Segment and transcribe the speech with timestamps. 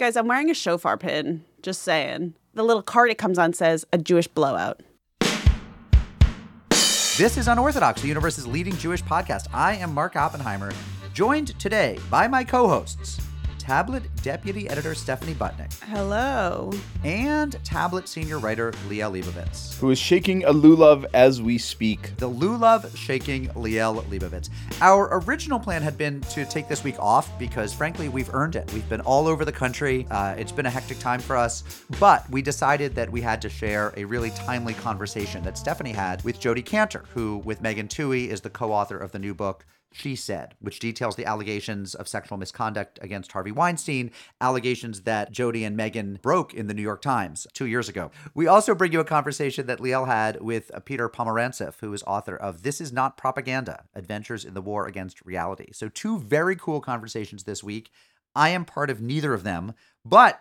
[0.00, 1.44] Guys, I'm wearing a shofar pin.
[1.60, 2.32] Just saying.
[2.54, 4.80] The little card it comes on says a Jewish blowout.
[7.18, 9.48] This is Unorthodox, the universe's leading Jewish podcast.
[9.52, 10.72] I am Mark Oppenheimer,
[11.12, 13.20] joined today by my co hosts,
[13.60, 16.72] Tablet Deputy Editor Stephanie Butnick Hello.
[17.04, 19.78] and Tablet Senior Writer Liel Leibovitz.
[19.78, 22.16] who is shaking a lulav as we speak.
[22.16, 24.48] The Lulav shaking Liel Leibovitz.
[24.80, 28.72] Our original plan had been to take this week off because, frankly, we've earned it.
[28.72, 30.06] We've been all over the country.
[30.10, 33.50] Uh, it's been a hectic time for us, but we decided that we had to
[33.50, 38.28] share a really timely conversation that Stephanie had with Jodi Kantor, who, with Megan Twohey,
[38.28, 39.66] is the co-author of the new book.
[39.92, 45.64] She Said, which details the allegations of sexual misconduct against Harvey Weinstein, allegations that Jodi
[45.64, 48.12] and Megan broke in the New York Times two years ago.
[48.32, 52.36] We also bring you a conversation that Liel had with Peter Pomerantsev, who is author
[52.36, 55.72] of This Is Not Propaganda Adventures in the War Against Reality.
[55.72, 57.90] So, two very cool conversations this week.
[58.34, 60.40] I am part of neither of them, but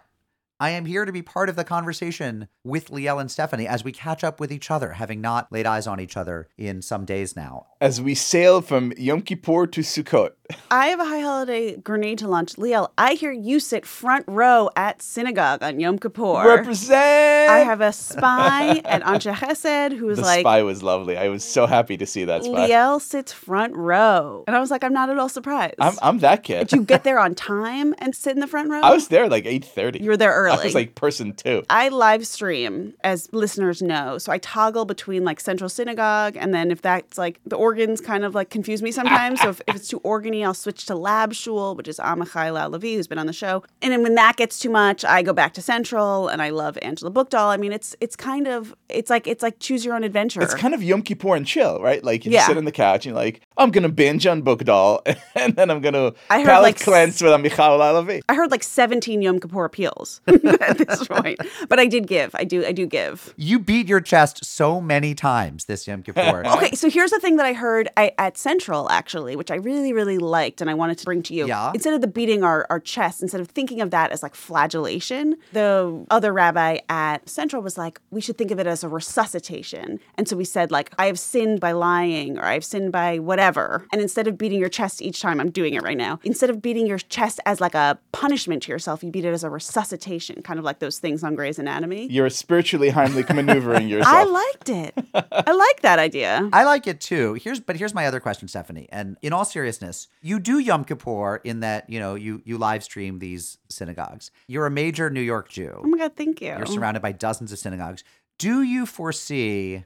[0.62, 3.94] I am here to be part of the conversation with Liel and Stephanie as we
[3.94, 7.34] catch up with each other, having not laid eyes on each other in some days
[7.34, 7.68] now.
[7.80, 10.32] As we sail from Yom Kippur to Sukkot.
[10.72, 12.56] I have a high holiday grenade to launch.
[12.56, 16.44] Liel, I hear you sit front row at synagogue on Yom Kippur.
[16.46, 17.50] Represent!
[17.50, 21.18] I have a spy at Anshe Chesed who was the like, spy was lovely.
[21.18, 22.70] I was so happy to see that spy.
[22.70, 24.44] Liel sits front row.
[24.48, 25.76] And I was like, I'm not at all surprised.
[25.80, 26.68] I'm, I'm that kid.
[26.68, 28.82] Did you get there on time and sit in the front row?
[28.82, 30.02] I was there like 8.30.
[30.02, 30.58] You were there early.
[30.58, 31.64] I was like person two.
[31.70, 34.18] I live stream, as listeners know.
[34.18, 38.24] So I toggle between like Central Synagogue, and then if that's like the organs kind
[38.24, 39.42] of like confuse me sometimes.
[39.42, 42.96] so if, if it's too organy, I'll switch to Lab Shul, which is Amichai Lau-Lavie,
[42.96, 43.64] who's been on the show.
[43.82, 46.78] And then when that gets too much, I go back to Central, and I love
[46.82, 47.48] Angela Buchdahl.
[47.48, 50.42] I mean, it's it's kind of it's like it's like choose your own adventure.
[50.42, 52.04] It's kind of Yom Kippur and chill, right?
[52.04, 52.48] Like you Yeah.
[52.48, 55.02] sit on the couch and you're like, I'm gonna binge on Buchdahl,
[55.36, 58.22] and then I'm gonna I heard, palate like, cleanse with Amichai Lau-Lavie.
[58.30, 62.34] I heard like 17 Yom Kippur appeals at this point, but I did give.
[62.36, 62.66] I do.
[62.66, 63.34] I do give.
[63.36, 66.44] You beat your chest so many times this Yom Kippur.
[66.60, 69.94] Okay, so here's the thing that I heard I, at Central, actually, which I really,
[69.94, 71.48] really liked and I wanted to bring to you.
[71.48, 71.72] Yeah?
[71.74, 75.38] Instead of the beating our, our chest, instead of thinking of that as like flagellation,
[75.54, 80.00] the other rabbi at Central was like, we should think of it as a resuscitation.
[80.16, 83.49] And so we said, like, I have sinned by lying or I've sinned by whatever.
[83.92, 86.62] And instead of beating your chest each time, I'm doing it right now, instead of
[86.62, 90.42] beating your chest as like a punishment to yourself, you beat it as a resuscitation,
[90.42, 92.08] kind of like those things on Grey's Anatomy.
[92.12, 94.16] You're spiritually Heimlich maneuvering yourself.
[94.16, 94.94] I liked it.
[95.14, 96.50] I like that idea.
[96.54, 97.34] I like it too.
[97.36, 98.88] Here's but here's my other question, Stephanie.
[98.92, 102.84] And in all seriousness, you do Yom Kippur in that, you know, you you live
[102.84, 104.32] stream these synagogues.
[104.48, 105.82] You're a major New York Jew.
[105.84, 106.50] Oh my God, thank you.
[106.50, 108.04] You're surrounded by dozens of synagogues.
[108.38, 109.84] Do you foresee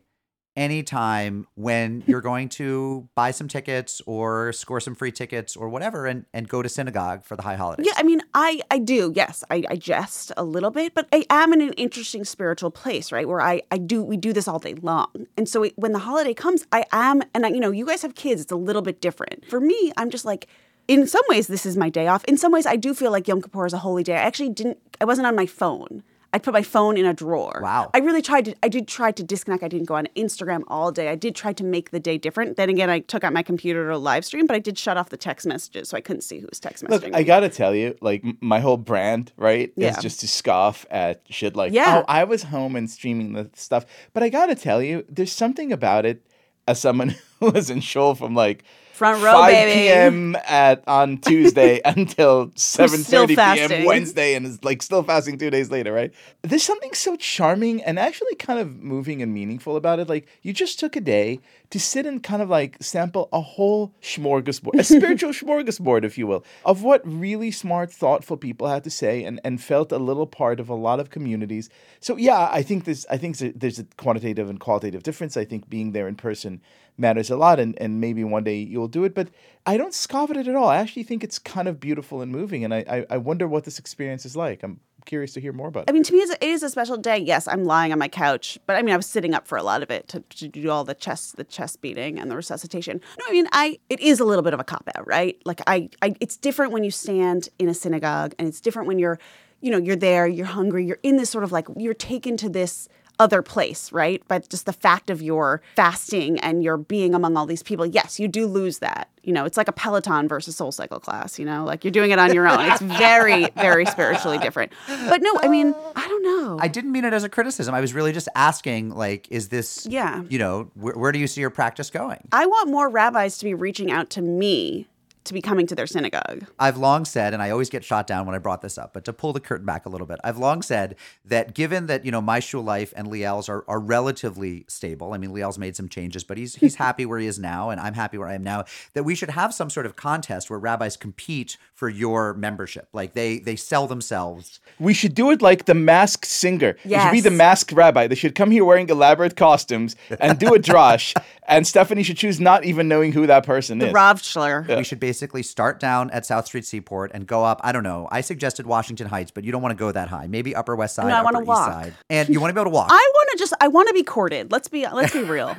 [0.56, 5.69] any time when you're going to buy some tickets or score some free tickets or
[5.69, 7.86] whatever and, and go to synagogue for the high holidays?
[7.88, 9.12] Yeah, I mean, I I do.
[9.16, 13.12] Yes, I, I jest a little bit, but I am in an interesting spiritual place,
[13.12, 13.28] right?
[13.28, 16.00] Where I I do we do this all day long, and so it, when the
[16.00, 18.42] holiday comes, I am, and I, you know, you guys have kids.
[18.42, 19.46] It's a little bit different.
[19.46, 20.47] For me, I'm just like.
[20.86, 22.25] In some ways, this is my day off.
[22.25, 24.16] In some ways, I do feel like Yom Kippur is a holy day.
[24.16, 24.80] I actually didn't.
[25.00, 26.03] I wasn't on my phone.
[26.33, 27.59] I put my phone in a drawer.
[27.63, 27.91] Wow.
[27.94, 28.55] I really tried to.
[28.63, 29.63] I did try to disconnect.
[29.63, 31.09] I didn't go on Instagram all day.
[31.09, 32.57] I did try to make the day different.
[32.57, 35.09] Then again, I took out my computer to live stream, but I did shut off
[35.09, 36.89] the text messages, so I couldn't see who was text messaging.
[37.03, 39.91] Look, I gotta tell you, like my whole brand, right, Yeah.
[39.91, 41.99] is just to scoff at shit like, Yeah.
[42.01, 43.85] oh, I was home and streaming the stuff.
[44.13, 46.25] But I gotta tell you, there's something about it
[46.67, 48.63] as someone who was in shul from like
[48.94, 49.72] Front row, 5 baby.
[49.90, 50.36] p.m.
[50.48, 53.36] at on Tuesday until 7:30 p.m.
[53.36, 53.86] fasting.
[53.86, 56.14] Wednesday, and is like still fasting two days later, right?
[56.44, 60.08] There's something so charming and actually kind of moving and meaningful about it.
[60.08, 61.40] Like you just took a day
[61.72, 66.28] to sit and kind of like sample a whole smorgasbord, a spiritual smorgasbord, if you
[66.28, 70.28] will, of what really smart, thoughtful people had to say, and and felt a little
[70.28, 71.68] part of a lot of communities.
[72.00, 75.36] So yeah, I think there's I think there's a- there's a quantitative and qualitative difference.
[75.36, 76.62] I think being there in person
[76.98, 79.30] matters a lot and, and maybe one day you'll do it but
[79.66, 82.31] i don't scoff at it at all i actually think it's kind of beautiful and
[82.31, 85.54] moving and i, I, I wonder what this experience is like i'm curious to hear
[85.54, 85.90] more about it.
[85.90, 87.18] I mean, to me, it is a special day.
[87.18, 89.63] Yes, I'm lying on my couch, but I mean, I was sitting up for a
[89.63, 93.01] lot of it to, to do all the chest, the chest beating and the resuscitation.
[93.19, 95.39] No, I mean, I it is a little bit of a cop out, right?
[95.46, 99.00] Like, I, I, it's different when you stand in a synagogue, and it's different when
[99.00, 99.19] you're,
[99.62, 102.50] you know, you're there, you're hungry, you're in this sort of like you're taken to
[102.50, 102.88] this
[103.24, 104.22] other place, right?
[104.28, 108.20] But just the fact of your fasting and your being among all these people, yes,
[108.20, 109.10] you do lose that.
[109.24, 112.12] You know, it's like a Peloton versus Soul Cycle class, you know, like you're doing
[112.12, 112.60] it on your own.
[112.60, 114.74] It's very, very spiritually different.
[114.88, 116.58] But no, I mean, I don't know.
[116.60, 117.74] I didn't mean it as a criticism.
[117.74, 120.24] I was really just asking, like, is this, Yeah.
[120.28, 122.28] you know, where, where do you see your practice going?
[122.34, 124.88] I want more rabbis to be reaching out to me
[125.25, 126.46] to be coming to their synagogue.
[126.60, 129.06] I've long said, and I always get shot down when I brought this up, but
[129.06, 132.12] to pull the curtain back a little bit, I've long said that given that, you
[132.12, 135.14] know, my shul life and Liel's are, are relatively stable.
[135.14, 137.80] I mean, Liel's made some changes, but he's he's happy where he is now, and
[137.80, 140.60] I'm happy where I am now, that we should have some sort of contest where
[140.60, 142.88] rabbis compete for your membership.
[142.94, 144.60] Like they they sell themselves.
[144.80, 146.78] We should do it like the masked singer.
[146.84, 148.08] It should be the masked rabbi.
[148.08, 151.16] They should come here wearing elaborate costumes and do a drash,
[151.48, 153.94] and Stephanie should choose not even knowing who that person The is.
[153.94, 154.78] Ravschler.
[154.78, 157.62] We should basically start down at South Street Seaport and go up.
[157.63, 158.07] I don't know.
[158.12, 160.25] I suggested Washington Heights, but you don't want to go that high.
[160.25, 161.71] Maybe Upper West Side, No, I Upper East walk.
[161.71, 162.88] Side, and you want to be able to walk.
[162.89, 164.51] I want to just I want to be courted.
[164.51, 165.56] Let's be let's be real.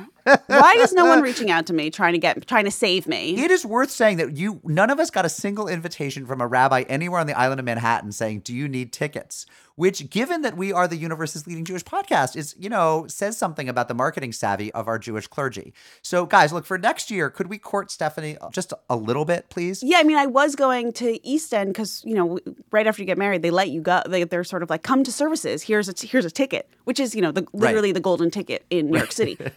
[0.47, 3.37] Why is no one reaching out to me trying to get trying to save me?
[3.37, 6.47] It is worth saying that you none of us got a single invitation from a
[6.47, 9.45] rabbi anywhere on the island of Manhattan saying, "Do you need tickets?"
[9.75, 13.69] Which, given that we are the universe's leading Jewish podcast, is you know says something
[13.69, 15.73] about the marketing savvy of our Jewish clergy.
[16.01, 17.29] So, guys, look for next year.
[17.29, 19.83] Could we court Stephanie just a little bit, please?
[19.83, 22.39] Yeah, I mean, I was going to East End because you know,
[22.71, 24.01] right after you get married, they let you go.
[24.07, 25.61] They, they're sort of like, come to services.
[25.61, 28.65] Here's a t- here's a ticket, which is you know, the literally the golden ticket
[28.71, 29.37] in New York City.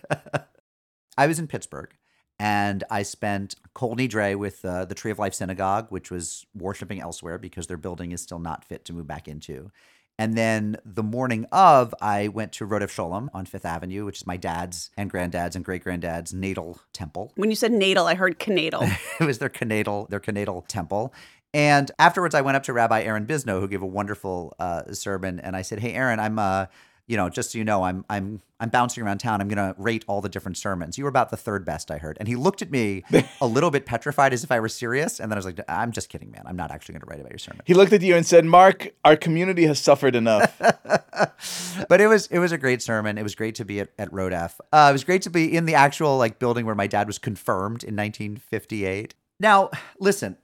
[1.19, 1.91] I was in Pittsburgh
[2.39, 7.01] and I spent Kol Nidre with uh, the Tree of Life Synagogue, which was worshiping
[7.01, 9.73] elsewhere because their building is still not fit to move back into.
[10.21, 14.27] And then the morning of, I went to Rodef Sholem on Fifth Avenue, which is
[14.27, 17.33] my dad's and granddad's and great granddad's natal temple.
[17.37, 18.83] when you said natal, I heard canadal.
[19.21, 21.13] it was their canadal, their canadal temple.
[21.55, 25.41] And afterwards, I went up to Rabbi Aaron Bisno, who gave a wonderful uh, sermon.
[25.41, 26.67] And I said, "Hey, Aaron, I'm, uh,
[27.09, 29.41] you know, just so you know, I'm, I'm, I'm bouncing around town.
[29.41, 30.99] I'm going to rate all the different sermons.
[30.99, 33.03] You were about the third best, I heard." And he looked at me
[33.41, 35.19] a little bit petrified, as if I were serious.
[35.19, 36.43] And then I was like, "I'm just kidding, man.
[36.45, 38.45] I'm not actually going to write about your sermon." He looked at you and said,
[38.45, 40.59] "Mark, our community has suffered enough."
[41.89, 43.17] but it was it was a great sermon.
[43.17, 44.61] It was great to be at, at Rodef.
[44.73, 47.19] Uh, it was great to be in the actual like building where my dad was
[47.19, 49.15] confirmed in 1958.
[49.41, 50.37] Now, listen,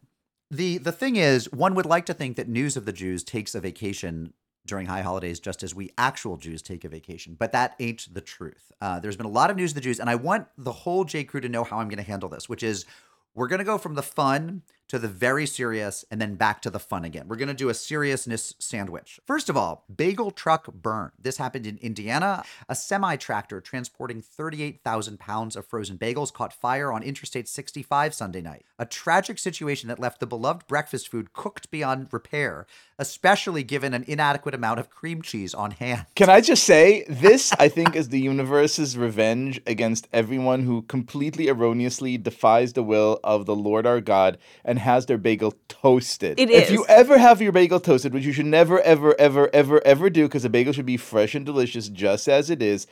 [0.51, 3.55] the the thing is, one would like to think that news of the Jews takes
[3.55, 4.33] a vacation
[4.67, 7.37] during high holidays, just as we actual Jews take a vacation.
[7.39, 8.73] But that ain't the truth.
[8.81, 11.05] Uh, there's been a lot of news of the Jews, and I want the whole
[11.05, 12.87] J Crew to know how I'm going to handle this, which is
[13.35, 16.71] we're going to go from the fun to the very serious and then back to
[16.71, 17.29] the fun again.
[17.29, 19.21] We're going to do a seriousness sandwich.
[19.25, 21.13] First of all, bagel truck burn.
[21.21, 22.45] This happened in Indiana.
[22.69, 28.41] A semi tractor transporting 38,000 pounds of frozen bagels caught fire on Interstate 65 Sunday
[28.41, 28.65] night.
[28.79, 32.67] A tragic situation that left the beloved breakfast food cooked beyond repair,
[32.99, 36.07] especially given an inadequate amount of cream cheese on hand.
[36.15, 41.49] Can I just say, this, I think, is the universe's revenge against everyone who completely
[41.49, 46.39] erroneously defies the will of the Lord our God and has their bagel toasted.
[46.39, 49.81] It If you ever have your bagel toasted, which you should never, ever, ever, ever,
[49.85, 52.87] ever do, because a bagel should be fresh and delicious just as it is,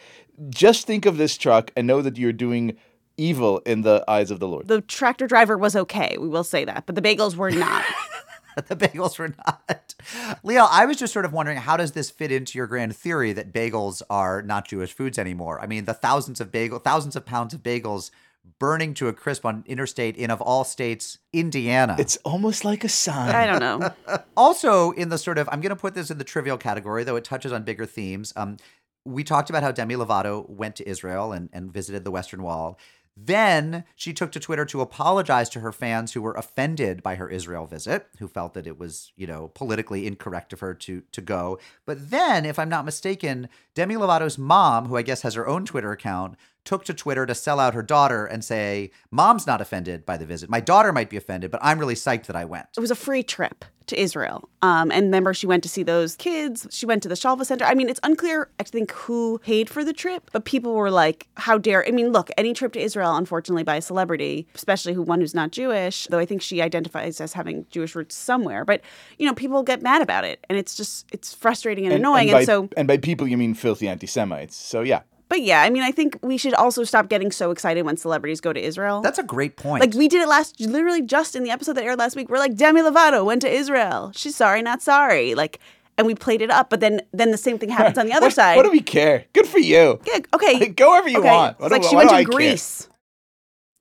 [0.50, 2.76] just think of this truck and know that you're doing
[3.16, 4.68] evil in the eyes of the Lord.
[4.68, 6.16] the tractor driver was okay.
[6.18, 7.84] We will say that, but the bagels were not.
[8.68, 9.94] the bagels were not.
[10.42, 13.32] Leo, I was just sort of wondering how does this fit into your grand theory
[13.32, 15.60] that bagels are not Jewish foods anymore?
[15.60, 18.10] I mean, the thousands of bagel, thousands of pounds of bagels
[18.58, 21.96] burning to a crisp on interstate in of all states, Indiana.
[21.98, 23.34] It's almost like a sign.
[23.34, 23.92] I don't know.
[24.36, 27.16] also in the sort of I'm going to put this in the trivial category, though
[27.16, 28.32] it touches on bigger themes.
[28.36, 28.56] Um,
[29.04, 32.78] we talked about how Demi Lovato went to Israel and, and visited the Western Wall.
[33.16, 37.28] Then she took to Twitter to apologize to her fans who were offended by her
[37.28, 41.20] Israel visit, who felt that it was, you know, politically incorrect of her to to
[41.20, 41.58] go.
[41.84, 45.66] But then, if I'm not mistaken, Demi Lovato's mom, who I guess has her own
[45.66, 50.06] Twitter account, took to Twitter to sell out her daughter and say, "Mom's not offended
[50.06, 50.50] by the visit.
[50.50, 52.96] My daughter might be offended, but I'm really psyched that I went." it was a
[52.96, 54.48] free trip to Israel.
[54.62, 56.66] Um, and remember, she went to see those kids.
[56.70, 57.64] She went to the Shalva Center.
[57.64, 61.28] I mean, it's unclear, I think, who paid for the trip, but people were like,
[61.36, 61.86] how dare.
[61.86, 65.34] I mean, look, any trip to Israel, unfortunately, by a celebrity, especially who one who's
[65.34, 68.80] not Jewish, though I think she identifies as having Jewish roots somewhere, but,
[69.18, 70.44] you know, people get mad about it.
[70.48, 72.30] And it's just, it's frustrating and, annoying.
[72.30, 74.56] by, And, so, and by people, you mean filthy anti Semites.
[74.56, 75.02] So, yeah.
[75.32, 78.38] But yeah, I mean, I think we should also stop getting so excited when celebrities
[78.42, 79.00] go to Israel.
[79.00, 79.80] That's a great point.
[79.80, 82.28] Like we did it last, literally just in the episode that aired last week.
[82.28, 84.12] We're like Demi Lovato went to Israel.
[84.14, 85.34] She's sorry, not sorry.
[85.34, 85.58] Like,
[85.96, 86.68] and we played it up.
[86.68, 88.56] But then, then the same thing happens on the other what, side.
[88.58, 89.24] What do we care?
[89.32, 90.02] Good for you.
[90.06, 91.30] Yeah, okay, Go wherever you okay.
[91.30, 91.52] want.
[91.52, 92.32] It's What like do- she went to I care?
[92.34, 92.90] Greece.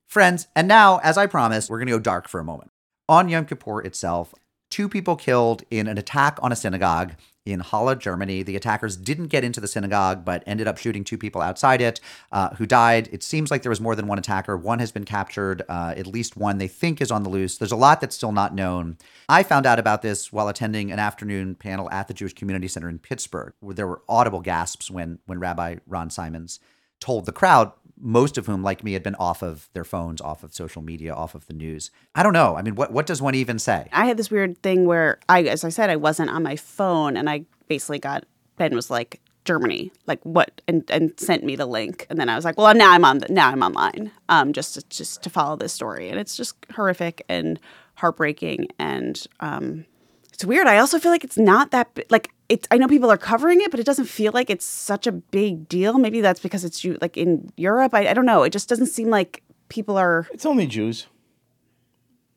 [0.08, 2.72] Friends, and now, as I promised, we're going to go dark for a moment.
[3.10, 4.34] On Yom Kippur itself,
[4.70, 7.12] two people killed in an attack on a synagogue
[7.46, 8.44] in Halle, Germany.
[8.44, 12.00] The attackers didn't get into the synagogue, but ended up shooting two people outside it
[12.32, 13.10] uh, who died.
[13.12, 14.56] It seems like there was more than one attacker.
[14.56, 17.58] One has been captured, uh, at least one they think is on the loose.
[17.58, 18.98] There's a lot that's still not known.
[19.28, 22.90] I found out about this while attending an afternoon panel at the Jewish Community Center
[22.90, 26.60] in Pittsburgh, where there were audible gasps when, when Rabbi Ron Symons
[27.00, 27.72] told the crowd
[28.02, 31.14] most of whom, like me, had been off of their phones, off of social media,
[31.14, 31.92] off of the news.
[32.16, 32.56] I don't know.
[32.56, 33.88] I mean, what, what does one even say?
[33.94, 37.16] I had this weird thing where I, as I said, I wasn't on my phone,
[37.16, 38.26] and I basically got
[38.58, 42.36] Ben was like Germany, like what, and and sent me the link, and then I
[42.36, 45.30] was like, well, now I'm on, the, now I'm online, um, just to, just to
[45.30, 47.60] follow this story, and it's just horrific and
[47.96, 49.86] heartbreaking, and um,
[50.34, 50.68] it's weird.
[50.68, 52.68] I also feel like it's not that like it's.
[52.70, 55.70] I know people are covering it, but it doesn't feel like it's such a big
[55.70, 55.98] deal.
[55.98, 57.94] Maybe that's because it's you like in Europe.
[57.94, 58.44] I, I don't know.
[58.44, 60.28] It just doesn't seem like people are.
[60.32, 61.08] It's only Jews.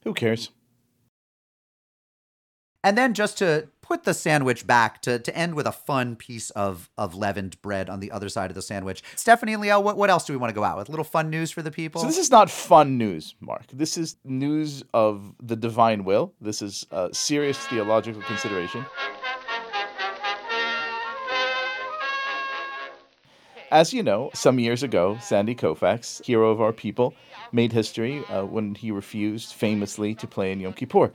[0.05, 0.51] Who cares?
[2.85, 6.51] And then just to put the sandwich back to, to end with a fun piece
[6.51, 9.03] of, of leavened bread on the other side of the sandwich.
[9.17, 10.89] Stephanie and Liel, what, what else do we want to go out with?
[10.89, 12.01] A little fun news for the people?
[12.01, 13.65] So this is not fun news, Mark.
[13.73, 16.35] This is news of the divine will.
[16.41, 18.87] This is uh, serious theological consideration.
[23.71, 27.15] As you know, some years ago, Sandy Koufax, hero of our people,
[27.51, 31.13] made history uh, when he refused famously to play in Yom Kippur.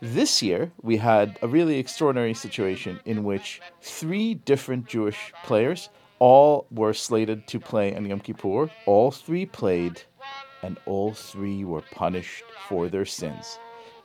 [0.00, 6.66] This year, we had a really extraordinary situation in which three different Jewish players all
[6.70, 8.70] were slated to play in Yom Kippur.
[8.84, 10.02] All three played,
[10.62, 13.58] and all three were punished for their sins.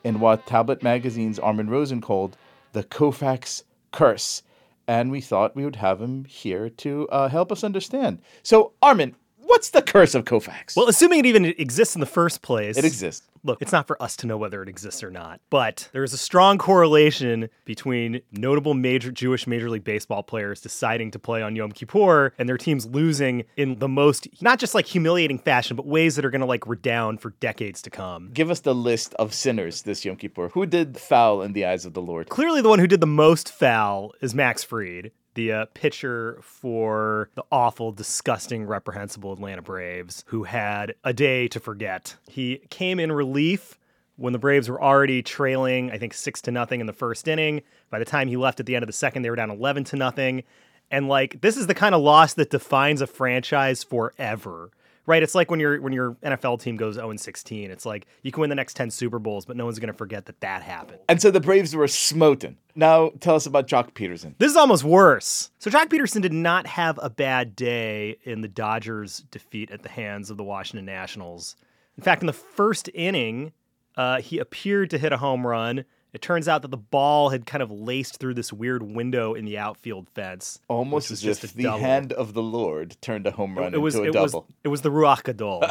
[0.04, 2.36] In what Tablet Magazine's Armin Rosen called
[2.72, 4.42] the Koufax curse.
[4.88, 8.20] And we thought we would have him here to uh, help us understand.
[8.42, 9.14] So, Armin,
[9.48, 10.76] what's the curse of Koufax?
[10.76, 12.76] Well, assuming it even exists in the first place.
[12.76, 13.26] it exists.
[13.44, 16.12] Look, it's not for us to know whether it exists or not, but there is
[16.12, 21.54] a strong correlation between notable major Jewish Major League Baseball players deciding to play on
[21.54, 25.86] Yom Kippur and their teams losing in the most not just like humiliating fashion, but
[25.86, 28.30] ways that are going to like redound for decades to come.
[28.32, 30.48] Give us the list of sinners this Yom Kippur.
[30.50, 32.28] Who did foul in the eyes of the Lord?
[32.28, 37.30] Clearly, the one who did the most foul is Max Fried, the uh, pitcher for
[37.36, 42.16] the awful, disgusting, reprehensible Atlanta Braves, who had a day to forget.
[42.28, 43.78] He came in relief
[44.16, 47.62] when the Braves were already trailing, I think six to nothing in the first inning.
[47.88, 49.84] By the time he left at the end of the second, they were down eleven
[49.84, 50.42] to nothing.
[50.90, 54.72] And like this is the kind of loss that defines a franchise forever.
[55.08, 55.22] Right?
[55.22, 57.70] It's like when your when your NFL team goes 0 16.
[57.70, 59.96] It's like you can win the next 10 Super Bowls, but no one's going to
[59.96, 60.98] forget that that happened.
[61.08, 62.58] And so the Braves were smoten.
[62.74, 64.34] Now tell us about Joc Pederson.
[64.36, 65.50] This is almost worse.
[65.60, 69.88] So Joc Pederson did not have a bad day in the Dodgers' defeat at the
[69.88, 71.56] hands of the Washington Nationals.
[71.96, 73.52] In fact, in the first inning,
[73.96, 75.86] uh, he appeared to hit a home run.
[76.12, 79.44] It turns out that the ball had kind of laced through this weird window in
[79.44, 80.58] the outfield fence.
[80.68, 81.78] Almost as just if the double.
[81.78, 84.46] hand of the Lord turned a home run it was into a it was double.
[84.64, 85.62] it was the Ruach Gadol.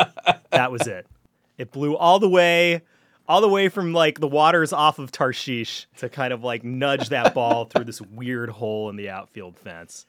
[0.51, 1.08] that was it.
[1.58, 2.84] It blew all the way,
[3.27, 7.10] all the way from like the waters off of Tarshish to kind of like nudge
[7.10, 10.06] that ball through this weird hole in the outfield fence.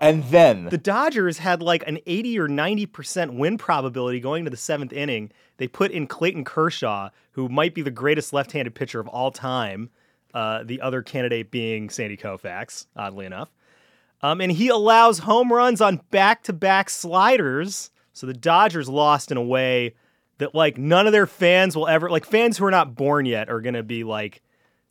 [0.00, 4.56] And then The Dodgers had like an 80 or 90% win probability going to the
[4.56, 5.30] seventh inning.
[5.58, 9.30] They put in Clayton Kershaw, who might be the greatest left handed pitcher of all
[9.30, 9.90] time,
[10.32, 13.50] uh, the other candidate being Sandy Koufax, oddly enough.
[14.22, 17.90] Um, and he allows home runs on back to back sliders.
[18.14, 19.94] So the Dodgers lost in a way
[20.38, 23.50] that like none of their fans will ever, like fans who are not born yet,
[23.50, 24.42] are going to be like,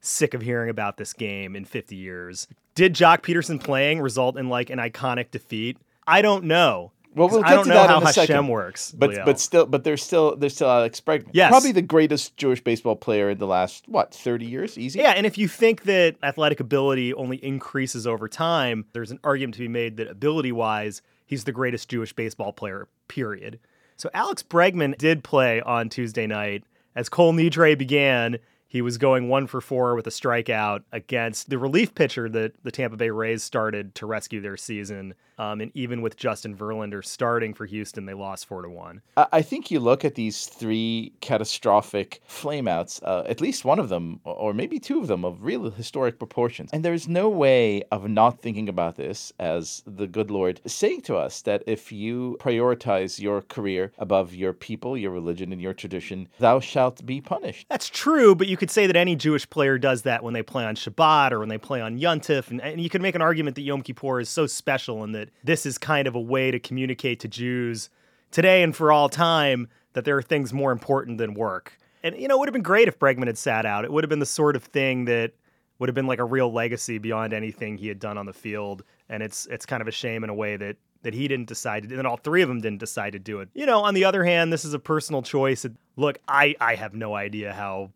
[0.01, 2.47] sick of hearing about this game in 50 years.
[2.75, 5.77] Did Joc Pederson playing result in like an iconic defeat?
[6.07, 6.91] I don't know.
[7.15, 8.35] Well, we'll I get don't to know that how in a second.
[8.35, 8.91] Hashem works.
[8.91, 9.25] But Leo.
[9.25, 11.29] but still but there's still there's still uh, Alex Bregman.
[11.33, 11.49] Yes.
[11.49, 14.77] Probably the greatest Jewish baseball player in the last what, 30 years?
[14.77, 14.99] Easy?
[14.99, 19.55] yeah, and if you think that athletic ability only increases over time, there's an argument
[19.55, 23.59] to be made that ability wise, he's the greatest Jewish baseball player, period.
[23.97, 26.63] So Alex Bregman did play on Tuesday night.
[26.95, 28.37] As Kol Nidre began,
[28.69, 32.71] he was going one for four with a strikeout against the relief pitcher that the
[32.71, 35.15] Tampa Bay Rays started to rescue their season.
[35.39, 39.01] Um, and even with Justin Verlander starting for Houston, they lost four to one.
[39.15, 44.19] I think you look at these three catastrophic flameouts, uh, at least one of them,
[44.25, 46.69] or- or maybe two of them, of real historic proportions.
[46.73, 51.15] And there's no way of not thinking about this as the good Lord saying to
[51.15, 56.27] us that if you prioritize your career above your people, your religion, and your tradition,
[56.39, 57.65] thou shalt be punished.
[57.69, 60.65] That's true, but you could say that any Jewish player does that when they play
[60.65, 62.49] on Shabbat or when they play on Yontif.
[62.49, 65.28] And, and you could make an argument that Yom Kippur is so special and that
[65.43, 67.89] this is kind of a way to communicate to Jews
[68.31, 71.77] today and for all time that there are things more important than work.
[72.03, 73.83] And, you know, it would have been great if Bregman had sat out.
[73.83, 75.33] It would have been the sort of thing that
[75.79, 78.83] would have been like a real legacy beyond anything he had done on the field.
[79.09, 81.87] And it's it's kind of a shame in a way that that he didn't decide
[81.87, 83.49] to, and all three of them didn't decide to do it.
[83.53, 85.65] You know, on the other hand, this is a personal choice.
[85.95, 87.91] Look, I I have no idea how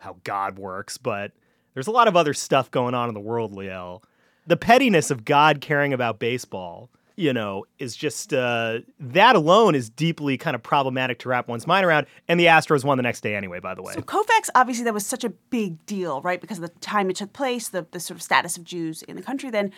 [0.00, 1.32] how God works, but
[1.74, 4.02] there's a lot of other stuff going on in the world, Liel.
[4.46, 9.88] The pettiness of God caring about baseball you know, is just uh, that alone is
[9.88, 12.06] deeply kind of problematic to wrap one's mind around.
[12.28, 13.94] And the Astros won the next day anyway, by the way.
[13.94, 16.40] So Koufax, obviously, that was such a big deal, right?
[16.40, 19.16] Because of the time it took place, the, the sort of status of Jews in
[19.16, 19.50] the country.
[19.50, 19.70] Then,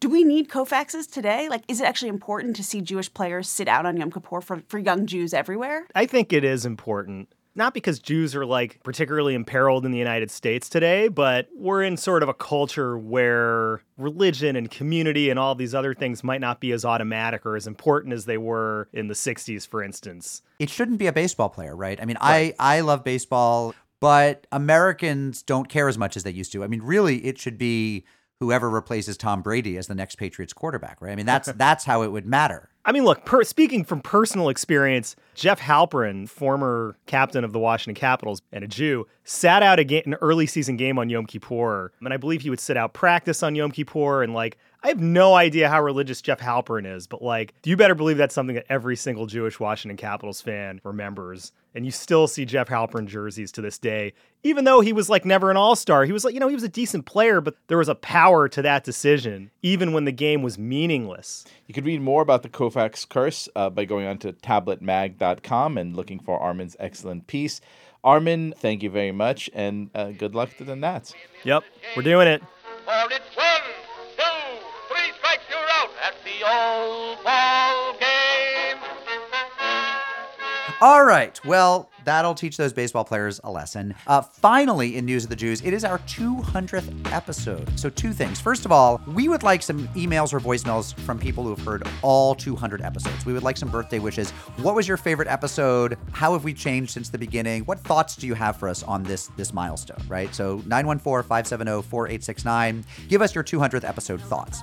[0.00, 1.48] do we need Koufaxes today?
[1.48, 4.62] Like, is it actually important to see Jewish players sit out on Yom Kippur for,
[4.68, 5.86] for young Jews everywhere?
[5.94, 10.30] I think it is important not because Jews are like particularly imperiled in the United
[10.30, 15.54] States today, but we're in sort of a culture where religion and community and all
[15.54, 19.08] these other things might not be as automatic or as important as they were in
[19.08, 20.40] the 60s, for instance.
[20.60, 22.00] It shouldn't be a baseball player, right?
[22.00, 22.54] I mean, right.
[22.58, 26.62] I, I love baseball, but Americans don't care as much as they used to.
[26.62, 28.04] I mean, really, it should be
[28.40, 31.12] whoever replaces Tom Brady as the next Patriots quarterback, right?
[31.12, 32.68] I mean, that's that's how it would matter.
[32.84, 37.98] I mean, look, per, speaking from personal experience, Jeff Halpern, former captain of the Washington
[37.98, 41.92] Capitals and a Jew, sat out a game, an early season game on Yom Kippur,
[42.00, 44.22] and I believe he would sit out practice on Yom Kippur.
[44.22, 47.96] And like, I have no idea how religious Jeff Halpern is, but like, you better
[47.96, 51.50] believe that's something that every single Jewish Washington Capitals fan remembers.
[51.74, 54.12] And you still see Jeff Halpern jerseys to this day,
[54.44, 56.04] even though he was like never an all star.
[56.04, 58.48] He was like, you know, he was a decent player, but there was a power
[58.48, 61.44] to that decision, even when the game was meaningless.
[61.66, 65.96] You could read more about the Koufax curse uh, by going on to tabletmag.com and
[65.96, 67.60] looking for Armin's excellent piece.
[68.04, 71.14] Armin, thank you very much, and uh, good luck to the Nats.
[71.44, 71.64] Yep,
[71.96, 72.42] we're doing it.
[76.48, 78.78] Old ball game.
[80.80, 81.38] All right.
[81.44, 83.94] Well, that'll teach those baseball players a lesson.
[84.06, 87.78] Uh, finally, in News of the Jews, it is our 200th episode.
[87.78, 88.40] So, two things.
[88.40, 91.86] First of all, we would like some emails or voicemails from people who have heard
[92.00, 93.26] all 200 episodes.
[93.26, 94.30] We would like some birthday wishes.
[94.62, 95.98] What was your favorite episode?
[96.12, 97.64] How have we changed since the beginning?
[97.64, 100.34] What thoughts do you have for us on this this milestone, right?
[100.34, 102.84] So, 914 570 4869.
[103.08, 104.62] Give us your 200th episode thoughts.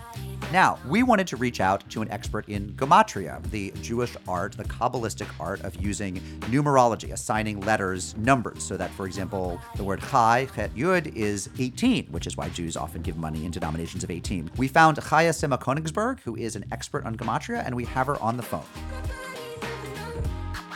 [0.52, 4.64] Now, we wanted to reach out to an expert in gematria, the Jewish art, the
[4.64, 6.20] Kabbalistic art of using
[6.52, 12.06] numerology, assigning letters numbers, so that, for example, the word Chai, Chet Yud, is 18,
[12.06, 14.52] which is why Jews often give money in denominations of 18.
[14.56, 18.18] We found Chaya Sima Konigsberg, who is an expert on gematria, and we have her
[18.22, 18.64] on the phone.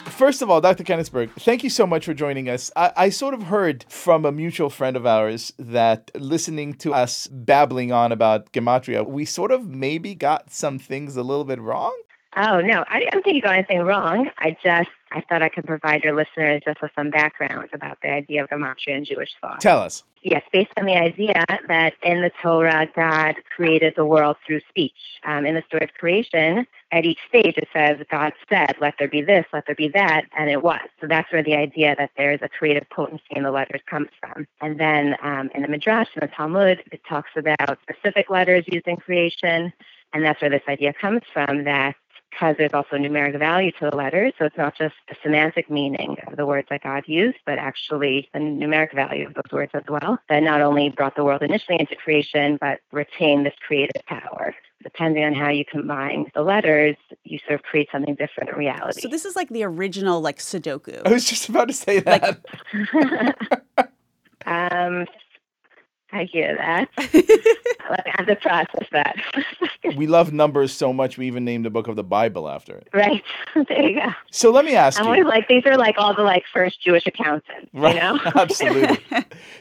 [0.07, 0.83] First of all, Dr.
[0.83, 2.69] Kenigsberg, thank you so much for joining us.
[2.75, 7.27] I, I, sort of heard from a mutual friend of ours that listening to us
[7.27, 11.97] babbling on about gematria, we sort of maybe got some things a little bit wrong.
[12.35, 14.29] Oh no, I don't think you got anything wrong.
[14.37, 18.11] I just I thought I could provide your listeners just with some background about the
[18.11, 19.59] idea of gematria and Jewish thought.
[19.61, 20.03] Tell us.
[20.21, 24.91] Yes, based on the idea that in the Torah, God created the world through speech.
[25.23, 29.07] Um, in the story of creation, at each stage it says God said, "Let there
[29.07, 30.81] be this, let there be that," and it was.
[31.01, 34.09] So that's where the idea that there is a creative potency in the letters comes
[34.19, 34.45] from.
[34.61, 38.87] And then um, in the Midrash, in the Talmud, it talks about specific letters used
[38.87, 39.73] in creation,
[40.13, 41.95] and that's where this idea comes from that
[42.29, 44.33] because there's also numeric value to the letters.
[44.37, 48.29] So it's not just the semantic meaning of the words that God used, but actually
[48.33, 50.19] the numeric value of those words as well.
[50.29, 54.55] That not only brought the world initially into creation, but retained this creative power.
[54.81, 59.01] Depending on how you combine the letters, you sort of create something different in reality.
[59.01, 61.05] So this is like the original like Sudoku.
[61.05, 62.39] I was just about to say that.
[63.77, 63.89] Like,
[64.45, 65.05] um,
[66.11, 66.89] I hear that.
[66.97, 69.15] I have to process that.
[69.95, 72.87] we love numbers so much, we even named a book of the Bible after it.
[72.93, 73.23] Right.
[73.67, 74.07] There you go.
[74.31, 75.11] So let me ask I'm you.
[75.11, 77.95] always like, these are like all the like first Jewish accountants, Right.
[77.95, 78.19] you know?
[78.35, 78.97] Absolutely.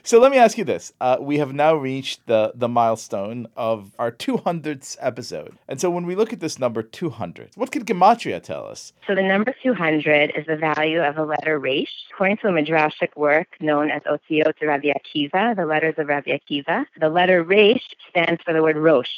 [0.02, 0.92] so let me ask you this.
[1.00, 5.56] Uh, we have now reached the, the milestone of our 200th episode.
[5.68, 8.92] And so when we look at this number 200, what could Gematria tell us?
[9.06, 11.88] So the number 200 is the value of the letter Resh.
[12.12, 16.84] According to a midrashic work known as Otiot Rabbi Akiva, the letters of Rabbi Akiva,
[17.00, 19.08] the letter Resh stands for the word Rosh,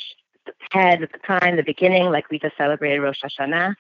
[0.71, 3.75] head at the time, the beginning, like we just celebrated Rosh Hashanah.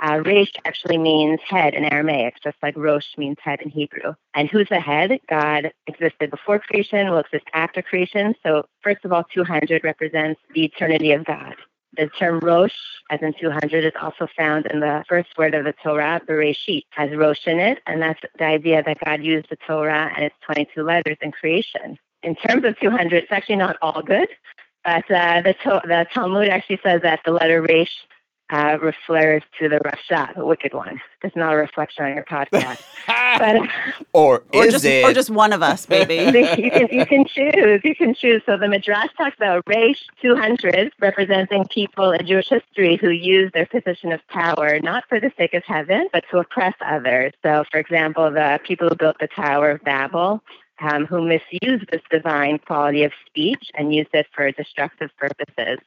[0.00, 4.14] Uh, Resh actually means head in Aramaic, just like Rosh means head in Hebrew.
[4.34, 5.18] And who's the head?
[5.28, 8.34] God existed before creation, will exist after creation.
[8.44, 11.56] So, first of all, 200 represents the eternity of God.
[11.96, 12.76] The term Rosh,
[13.10, 17.10] as in 200, is also found in the first word of the Torah, Bereshit, has
[17.16, 20.82] Rosh in it, and that's the idea that God used the Torah and its 22
[20.82, 21.98] letters in creation.
[22.22, 24.28] In terms of 200, it's actually not all good,
[24.84, 27.92] but uh, the, to- the Talmud actually says that the letter Resh
[28.50, 31.00] uh, refers to the Rasha, the wicked one.
[31.22, 32.80] It's not a reflection on your podcast.
[33.06, 33.56] but
[34.14, 35.04] Or, or is just it?
[35.04, 36.14] or just one of us, baby.
[36.62, 37.80] you, can, you can choose.
[37.84, 38.40] You can choose.
[38.46, 43.66] So the Midrash talks about Reish 200, representing people in Jewish history who used their
[43.66, 47.34] position of power not for the sake of heaven, but to oppress others.
[47.42, 50.42] So, for example, the people who built the Tower of Babel.
[50.80, 55.78] Um, who misuse this divine quality of speech and use it for destructive purposes.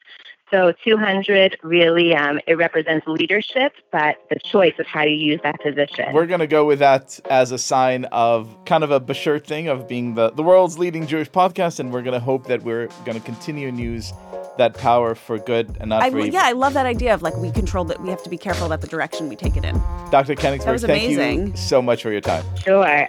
[0.51, 5.61] So 200 really um, it represents leadership, but the choice of how you use that
[5.61, 6.13] position.
[6.13, 9.87] We're gonna go with that as a sign of kind of a Bashert thing of
[9.87, 13.69] being the, the world's leading Jewish podcast, and we're gonna hope that we're gonna continue
[13.69, 14.11] and use
[14.57, 16.33] that power for good and not I, for evil.
[16.33, 18.01] yeah, I love that idea of like we control that.
[18.01, 19.75] We have to be careful about the direction we take it in.
[20.11, 20.35] Dr.
[20.35, 21.55] Koenigsberg, was thank you amazing.
[21.55, 22.43] so much for your time.
[22.57, 23.07] Sure.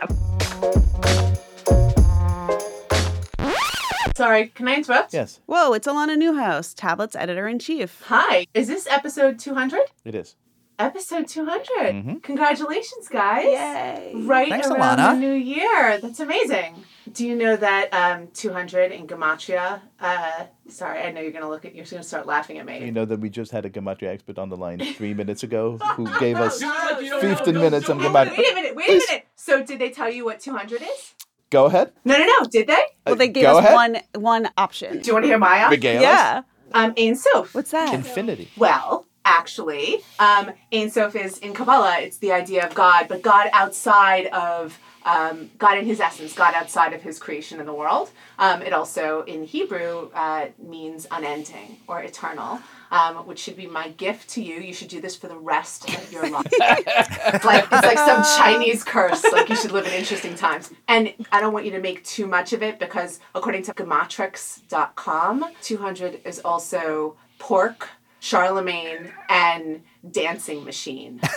[4.23, 5.13] Sorry, can I interrupt?
[5.13, 8.05] Yes, Whoa, it's Alana Newhouse, Tablets editor in chief.
[8.07, 9.81] Hi, is this episode 200?
[10.05, 10.37] it is.
[10.79, 11.67] Episode 200.
[11.93, 12.23] Mhm.
[12.23, 13.47] Congratulations, guys.
[13.47, 14.13] Yay!
[14.15, 15.15] Right Thanks, around Alana.
[15.15, 15.99] the new year.
[16.01, 16.85] That's amazing.
[17.13, 19.81] Do you know that um, 200 in Gematria?
[19.99, 22.65] Uh, sorry, I know you're going to look at, you're going to start laughing at
[22.65, 22.79] me.
[22.85, 25.79] You know that we just had a Gematria expert on the line three minutes ago
[25.97, 29.27] who gave us No, you don't 15 minutes on Wait a minute, wait a minute.
[29.35, 31.15] So, did they tell you what 200 is?
[31.53, 31.93] Go ahead.
[32.07, 32.47] No, no, no.
[32.51, 32.83] Did they?
[33.07, 33.75] Well, they Uh, gave go us ahead.
[33.75, 33.95] one
[34.33, 35.01] one option.
[35.01, 35.71] Do you want to hear my option?
[35.71, 36.01] Regale.
[36.01, 36.43] Yeah.
[36.73, 37.55] Um, Ein Sof.
[37.55, 37.93] What's that?
[37.93, 38.49] Infinity.
[38.57, 41.99] Well, actually, um, Ein Sof is in Kabbalah.
[42.01, 46.55] It's the idea of God, but God outside of um, God in His essence, God
[46.55, 48.09] outside of His creation in the world.
[48.39, 52.61] Um, it also in Hebrew uh, means unending or eternal.
[52.93, 54.57] Um, which should be my gift to you.
[54.57, 56.47] You should do this for the rest of your life.
[56.53, 59.25] it's like it's like some Chinese curse.
[59.33, 60.71] Like you should live in interesting times.
[60.89, 65.47] And I don't want you to make too much of it because according to Gematrix.com,
[65.63, 67.89] 200 is also pork,
[68.21, 71.21] Charlemagne, and dancing machine.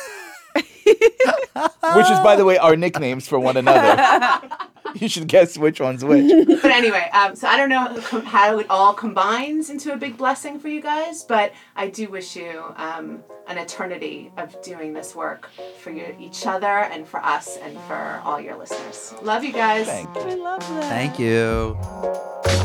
[0.56, 4.42] Which is, by the way, our nicknames for one another.
[5.00, 6.32] you should guess which one's which.
[6.62, 10.60] But anyway, um, so I don't know how it all combines into a big blessing
[10.60, 15.50] for you guys, but I do wish you um, an eternity of doing this work
[15.80, 19.14] for your, each other and for us and for all your listeners.
[19.22, 19.86] Love you guys.
[19.86, 20.22] Thank you.
[20.22, 20.84] I love that.
[20.86, 22.65] Thank you.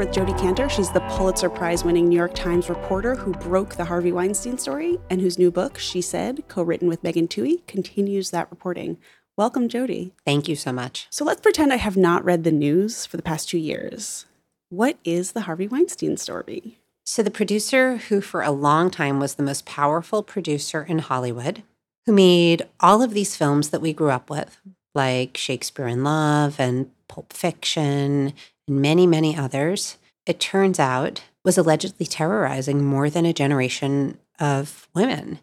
[0.00, 0.70] With Jodi Kantor.
[0.70, 4.98] She's the Pulitzer Prize winning New York Times reporter who broke the Harvey Weinstein story
[5.10, 8.96] and whose new book, She Said, co written with Megan Twohey, continues that reporting.
[9.36, 10.14] Welcome, Jodi.
[10.24, 11.06] Thank you so much.
[11.10, 14.24] So let's pretend I have not read the news for the past two years.
[14.70, 16.78] What is the Harvey Weinstein story?
[17.04, 21.62] So, the producer who for a long time was the most powerful producer in Hollywood,
[22.06, 24.62] who made all of these films that we grew up with,
[24.94, 28.32] like Shakespeare in Love and Pulp Fiction
[28.70, 35.40] many, many others, it turns out was allegedly terrorizing more than a generation of women.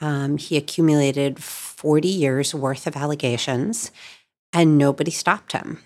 [0.00, 3.90] Um, he accumulated 40 years worth of allegations
[4.52, 5.80] and nobody stopped him.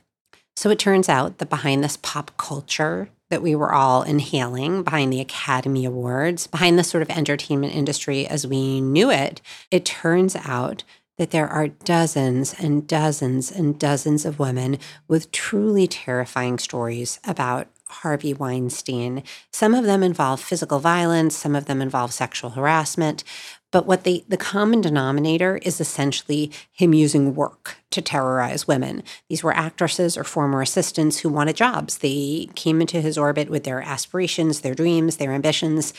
[0.57, 5.12] So it turns out that behind this pop culture that we were all inhaling, behind
[5.12, 10.37] the Academy Awards, behind the sort of entertainment industry as we knew it, it turns
[10.37, 10.85] out
[11.18, 17.68] that there are dozens and dozens and dozens of women with truly terrifying stories about
[17.87, 19.22] Harvey Weinstein.
[19.53, 23.22] Some of them involve physical violence, some of them involve sexual harassment,
[23.70, 29.03] but what they, the common denominator is essentially him using work to terrorize women.
[29.29, 31.98] These were actresses or former assistants who wanted jobs.
[31.98, 35.92] They came into his orbit with their aspirations, their dreams, their ambitions.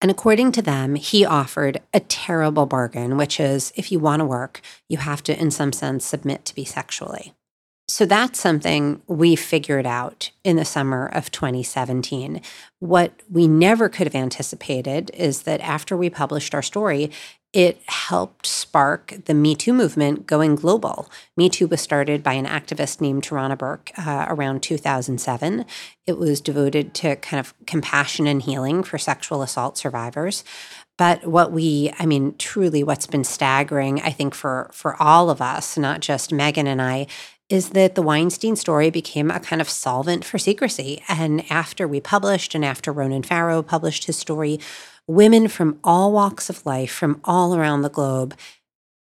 [0.00, 4.26] And according to them, he offered a terrible bargain, which is if you want to
[4.26, 7.34] work, you have to, in some sense, submit to be sexually.
[7.88, 12.42] So that's something we figured out in the summer of 2017.
[12.80, 17.12] What we never could have anticipated is that after we published our story,
[17.56, 21.10] it helped spark the Me Too movement going global.
[21.38, 25.64] Me Too was started by an activist named Tarana Burke uh, around 2007.
[26.06, 30.44] It was devoted to kind of compassion and healing for sexual assault survivors.
[30.98, 35.40] But what we, I mean, truly what's been staggering, I think, for, for all of
[35.40, 37.06] us, not just Megan and I,
[37.48, 41.02] is that the Weinstein story became a kind of solvent for secrecy.
[41.08, 44.58] And after we published, and after Ronan Farrow published his story,
[45.06, 48.36] women from all walks of life, from all around the globe,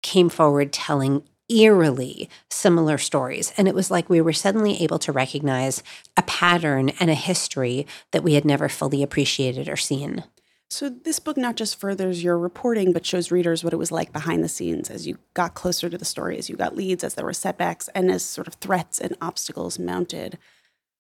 [0.02, 3.54] came forward telling eerily similar stories.
[3.58, 5.84] And it was like we were suddenly able to recognize
[6.16, 10.24] a pattern and a history that we had never fully appreciated or seen.
[10.72, 14.14] So, this book not just furthers your reporting, but shows readers what it was like
[14.14, 17.16] behind the scenes as you got closer to the story, as you got leads, as
[17.16, 20.38] there were setbacks, and as sort of threats and obstacles mounted.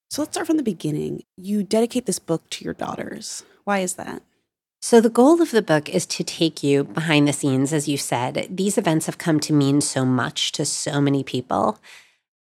[0.10, 1.22] So, let's start from the beginning.
[1.38, 3.44] You dedicate this book to your daughters.
[3.64, 4.24] Why is that?
[4.82, 7.98] So, the goal of the book is to take you behind the scenes, as you
[7.98, 8.48] said.
[8.50, 11.80] These events have come to mean so much to so many people.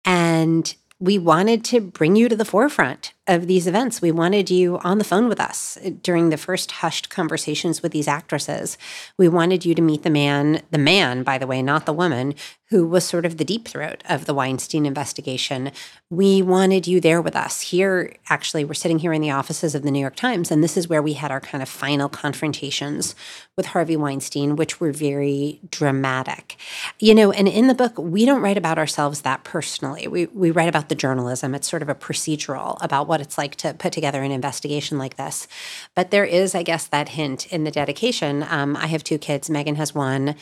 [0.05, 4.01] And we wanted to bring you to the forefront of these events.
[4.01, 7.93] We wanted you on the phone with us uh, during the first hushed conversations with
[7.93, 8.77] these actresses.
[9.17, 12.35] We wanted you to meet the man, the man, by the way, not the woman,
[12.73, 15.71] who was sort of the deep throat of the Weinstein investigation.
[16.09, 17.61] We wanted you there with us.
[17.61, 20.75] Here, actually, we're sitting here in the offices of the New York Times, and this
[20.75, 23.13] is where we had our kind of final confrontations
[23.55, 26.57] with Harvey Weinstein, which were very dramatic.
[26.99, 30.07] You know, and in the book, we don't write about ourselves that personally.
[30.07, 31.53] We, we write about the journalism.
[31.53, 35.17] It's sort of a procedural about what it's like to put together an investigation like
[35.17, 35.47] this.
[35.95, 38.45] But there is, I guess, that hint in the dedication.
[38.49, 39.49] Um, I have two kids.
[39.49, 40.35] Megan has one.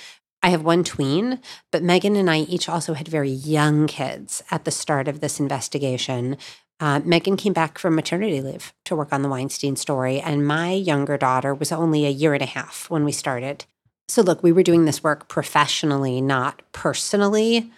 [0.43, 1.39] I have one tween,
[1.71, 5.39] but Megan and I each also had very young kids at the start of this
[5.39, 6.37] investigation.
[6.79, 10.71] Uh, Megan came back from maternity leave to work on the Weinstein story, and my
[10.71, 13.65] younger daughter was only a year and a half when we started.
[14.07, 17.71] So, look, we were doing this work professionally, not personally,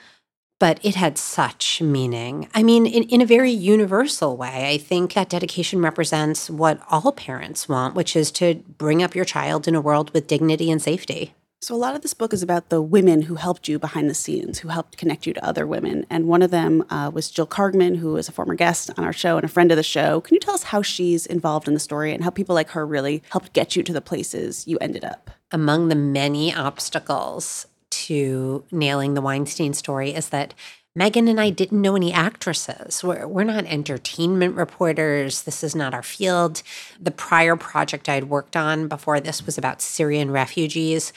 [0.59, 2.47] but it had such meaning.
[2.53, 7.11] I mean, in, in a very universal way, I think that dedication represents what all
[7.11, 10.81] parents want, which is to bring up your child in a world with dignity and
[10.81, 11.33] safety.
[11.63, 14.13] So, a lot of this book is about the women who helped you behind the
[14.13, 16.05] scenes, who helped connect you to other women.
[16.09, 19.13] And one of them uh, was Jill Kargman, who is a former guest on our
[19.13, 20.19] show and a friend of the show.
[20.19, 22.85] Can you tell us how she's involved in the story and how people like her
[22.85, 25.29] really helped get you to the places you ended up?
[25.53, 30.53] Among the many obstacles to nailing the Weinstein story is that
[30.95, 33.03] Megan and I didn't know any actresses.
[33.03, 35.41] We're, we're not entertainment reporters.
[35.41, 36.61] This is not our field.
[36.99, 41.11] The prior project I'd worked on before this was about Syrian refugees.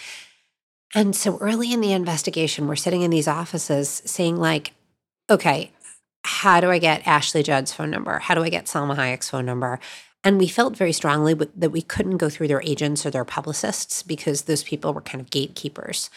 [0.94, 4.72] And so early in the investigation, we're sitting in these offices saying, like,
[5.28, 5.72] okay,
[6.24, 8.18] how do I get Ashley Judd's phone number?
[8.18, 9.78] How do I get Salma Hayek's phone number?
[10.24, 14.02] And we felt very strongly that we couldn't go through their agents or their publicists
[14.02, 16.10] because those people were kind of gatekeepers.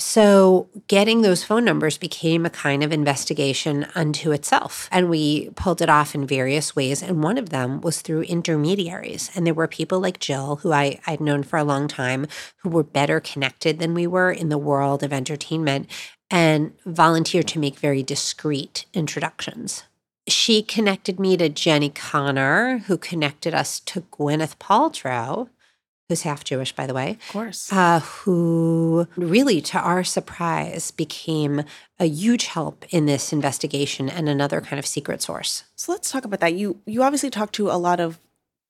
[0.00, 4.88] So, getting those phone numbers became a kind of investigation unto itself.
[4.92, 7.02] And we pulled it off in various ways.
[7.02, 9.28] And one of them was through intermediaries.
[9.34, 12.68] And there were people like Jill, who I, I'd known for a long time, who
[12.68, 15.90] were better connected than we were in the world of entertainment
[16.30, 19.82] and volunteered to make very discreet introductions.
[20.28, 25.48] She connected me to Jenni Konner, who connected us to Gwyneth Paltrow
[26.08, 27.12] who's half Jewish, by the way.
[27.12, 27.72] Of course.
[27.72, 31.64] uh, who really, to our surprise, became
[31.98, 35.64] a huge help in this investigation and another kind of secret source.
[35.76, 36.54] So let's talk about that.
[36.54, 38.18] You you obviously talked to a lot of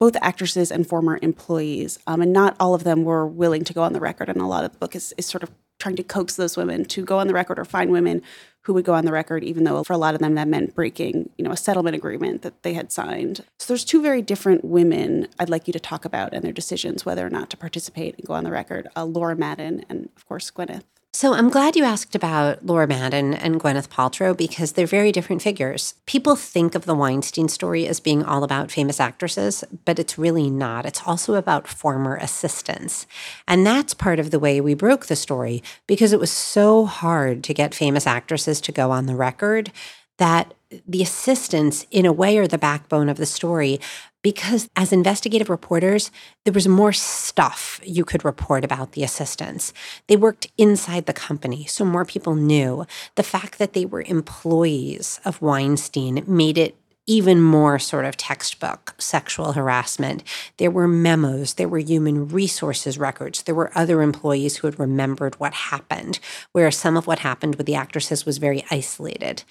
[0.00, 3.82] both actresses and former employees, um, and not all of them were willing to go
[3.82, 4.28] on the record.
[4.28, 6.84] And a lot of the book is, is sort of trying to coax those women
[6.84, 8.22] to go on the record or find women
[8.62, 10.74] who would go on the record, even though for a lot of them that meant
[10.74, 13.44] breaking, you know, a settlement agreement that they had signed.
[13.58, 17.06] So there's two very different women I'd like you to talk about and their decisions
[17.06, 18.88] whether or not to participate and go on the record.
[18.96, 20.84] Uh, Laura Madden and of course Gwyneth.
[21.18, 25.42] So I'm glad you asked about Laura Madden and Gwyneth Paltrow because they're very different
[25.42, 25.94] figures.
[26.06, 30.48] People think of the Weinstein story as being all about famous actresses, but it's really
[30.48, 30.86] not.
[30.86, 33.04] It's also about former assistants.
[33.48, 37.42] And that's part of the way we broke the story because it was so hard
[37.42, 39.72] to get famous actresses to go on the record
[40.18, 40.54] that
[40.86, 43.80] the assistants, in a way, are the backbone of the story
[44.22, 46.10] because as investigative reporters,
[46.44, 49.72] there was more stuff you could report about the assistants.
[50.08, 52.84] They worked inside the company, so more people knew.
[53.14, 56.76] The fact that they were employees of Weinstein made it
[57.08, 60.22] even more sort of textbook sexual harassment.
[60.58, 65.40] There were memos, there were human resources records, there were other employees who had remembered
[65.40, 66.20] what happened,
[66.52, 69.42] whereas some of what happened with the actresses was very isolated.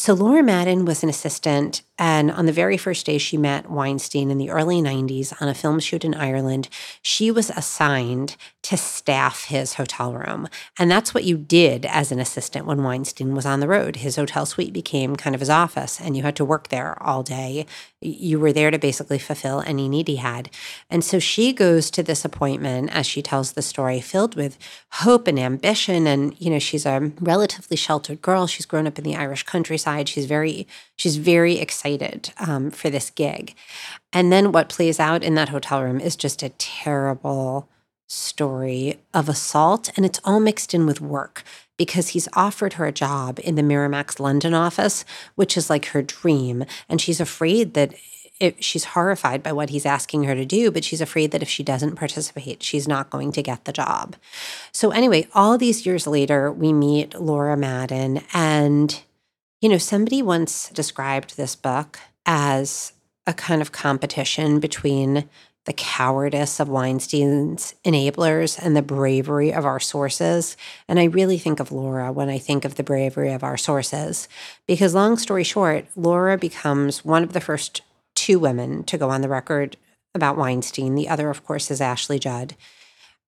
[0.00, 4.30] So Laura Madden was an assistant, and on the very first day she met Weinstein
[4.30, 6.68] in the early 90s on a film shoot in Ireland,
[7.02, 10.46] she was assigned to staff his hotel room.
[10.78, 13.96] And that's what you did as an assistant when Weinstein was on the road.
[13.96, 17.24] His hotel suite became kind of his office, and you had to work there all
[17.24, 17.66] day.
[18.00, 20.50] You were there to basically fulfill any need he had.
[20.88, 24.56] And so she goes to this appointment, as she tells the story, filled with
[24.90, 26.06] hope and ambition.
[26.06, 28.46] And, you know, she's a relatively sheltered girl.
[28.46, 30.08] She's grown up in the Irish countryside.
[30.08, 33.54] She's very, she's very excited um, for this gig.
[34.12, 37.68] And then what plays out in that hotel room is just a terrible
[38.08, 41.44] story of assault, and it's all mixed in with work
[41.78, 45.04] because he's offered her a job in the Miramax London office,
[45.36, 46.64] which is like her dream.
[46.88, 47.94] And she's afraid that
[48.40, 51.48] if she's horrified by what he's asking her to do, but she's afraid that if
[51.48, 54.16] she doesn't participate, she's not going to get the job.
[54.72, 58.22] So, anyway, all these years later, we meet Laura Madden.
[58.32, 59.00] And,
[59.60, 62.92] you know, somebody once described this book as
[63.26, 65.28] a kind of competition between
[65.68, 70.56] the cowardice of Weinstein's enablers and the bravery of our sources.
[70.88, 74.28] And I really think of Laura when I think of the bravery of our sources.
[74.66, 77.82] Because, long story short, Laura becomes one of the first
[78.14, 79.76] two women to go on the record
[80.14, 80.94] about Weinstein.
[80.94, 82.56] The other, of course, is Ashley Judd.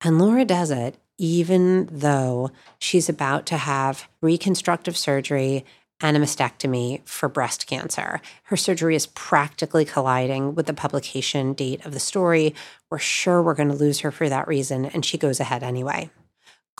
[0.02, 5.66] And Laura does it even though she's about to have reconstructive surgery
[6.00, 8.20] and a mastectomy for breast cancer.
[8.44, 12.54] Her surgery is practically colliding with the publication date of the story.
[12.90, 16.10] We're sure we're going to lose her for that reason, and she goes ahead anyway.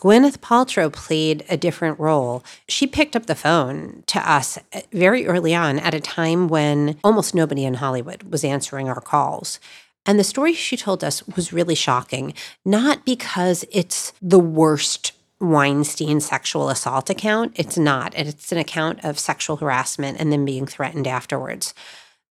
[0.01, 2.43] Gwyneth Paltrow played a different role.
[2.69, 6.99] She picked up the phone to us eh, very early on at a time when
[7.05, 9.61] almost nobody in Hollywood was answering our calls.
[10.07, 12.33] And the story she told us was really shocking,
[12.65, 17.53] not because it's the worst Weinstein sexual assault account.
[17.57, 18.13] It's not.
[18.15, 21.75] It's an account of sexual harassment and then being threatened afterwards.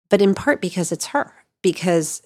[0.09, 2.23] But in part because it's her, because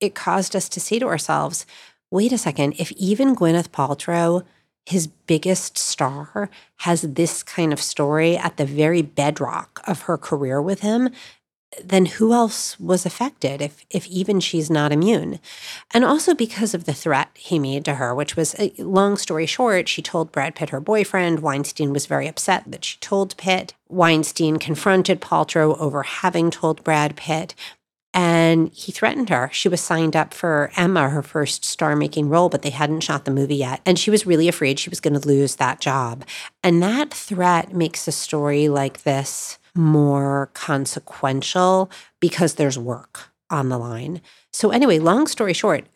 [0.00, 1.64] it caused us to say to ourselves,
[2.10, 4.44] wait a second, if even Gwyneth Paltrow,
[4.84, 10.60] his biggest star, has this kind of story at the very bedrock of her career
[10.60, 11.10] with him,
[11.82, 15.38] then who else was affected if if even she's not immune
[15.92, 19.46] and also because of the threat he made to her which was a long story
[19.46, 23.74] short she told brad pitt her boyfriend weinstein was very upset that she told pitt
[23.88, 27.54] weinstein confronted paltrow over having told brad pitt
[28.18, 29.50] and he threatened her.
[29.52, 33.26] She was signed up for Emma, her first star making role, but they hadn't shot
[33.26, 33.82] the movie yet.
[33.84, 36.24] And she was really afraid she was going to lose that job.
[36.64, 43.78] And that threat makes a story like this more consequential because there's work on the
[43.78, 44.20] line.
[44.52, 45.86] So, anyway, long story short,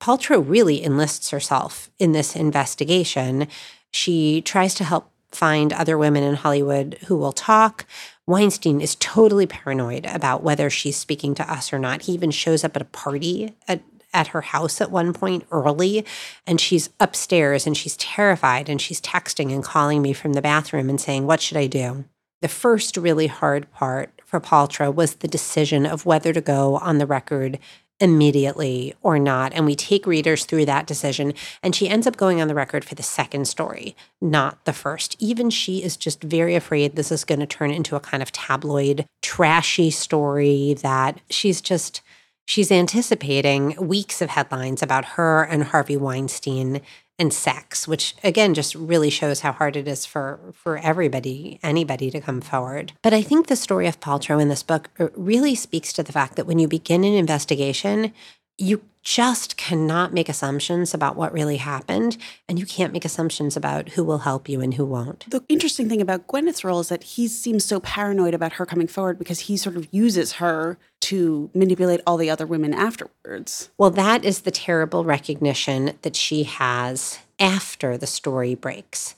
[0.00, 3.48] Paltrow really enlists herself in this investigation.
[3.90, 7.86] She tries to help find other women in Hollywood who will talk.
[8.26, 12.02] Weinstein is totally paranoid about whether she's speaking to us or not.
[12.02, 13.82] He even shows up at a party at
[14.14, 16.02] at her house at one point early
[16.46, 20.88] and she's upstairs and she's terrified and she's texting and calling me from the bathroom
[20.88, 22.04] and saying, What should I do?
[22.40, 26.98] The first really hard part for Paltrow was the decision of whether to go on
[26.98, 27.58] the record
[28.00, 29.52] immediately or not.
[29.52, 31.34] And we take readers through that decision.
[31.62, 35.16] And she ends up going on the record for the second story, not the first.
[35.18, 38.30] Even she is just very afraid this is going to turn into a kind of
[38.32, 42.02] tabloid, trashy story that she's just.
[42.46, 46.80] She's anticipating weeks of headlines about her and Harvey Weinstein
[47.18, 52.10] and sex, which again just really shows how hard it is for for everybody, anybody
[52.10, 52.92] to come forward.
[53.02, 56.12] But I think the story of Paltrow in this book uh, really speaks to the
[56.12, 58.12] fact that when you begin an investigation,
[58.56, 63.90] you just cannot make assumptions about what really happened, and you can't make assumptions about
[63.90, 65.24] who will help you and who won't.
[65.30, 68.88] The interesting thing about Gwyneth's role is that he seems so paranoid about her coming
[68.88, 70.76] forward because he sort of uses her
[71.08, 73.70] to manipulate all the other women afterwards.
[73.78, 79.14] Well, that is the terrible recognition that she has after the story breaks.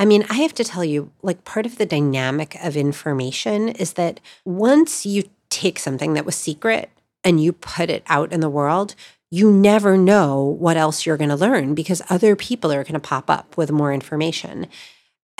[0.00, 3.92] I mean, I have to tell you, like, part of the dynamic of information is
[3.92, 6.90] that once you take something that was secret
[7.22, 8.96] and you put it out in the world,
[9.30, 13.00] you never know what else you're going to learn because other people are going to
[13.00, 14.66] pop up with more information.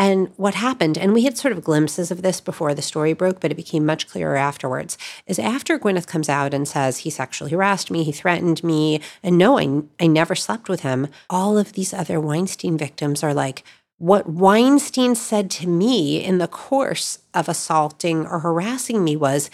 [0.01, 3.41] And what happened, and we had sort of glimpses of this before the story broke,
[3.41, 4.97] but it became much clearer afterwards,
[5.27, 9.37] is after Gwyneth comes out and says, he sexually harassed me, he threatened me, and
[9.37, 13.65] no, I, I never slept with him, all of these other Weinstein victims are like,
[13.99, 19.51] what Weinstein said to me in the course of assaulting or harassing me was,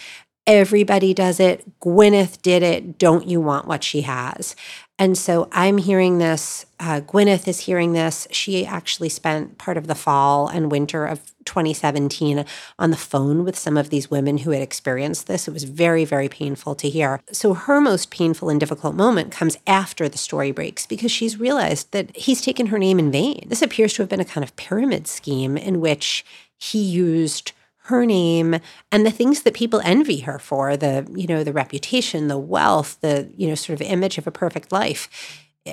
[0.47, 1.79] Everybody does it.
[1.79, 2.99] Gwyneth did it.
[2.99, 4.55] Don't you want what she has?
[4.97, 6.65] And so I'm hearing this.
[6.79, 8.29] Uh, Gwyneth is hearing this.
[8.31, 12.45] She actually spent part of the fall and winter of 2017
[12.79, 15.47] on the phone with some of these women who had experienced this.
[15.47, 17.19] It was very, very painful to hear.
[17.31, 21.91] So her most painful and difficult moment comes after the story breaks because she's realized
[21.91, 23.45] that he's taken her name in vain.
[23.47, 26.25] This appears to have been a kind of pyramid scheme in which
[26.57, 27.51] he used
[27.85, 28.59] her name
[28.91, 32.99] and the things that people envy her for the you know the reputation the wealth
[33.01, 35.09] the you know sort of image of a perfect life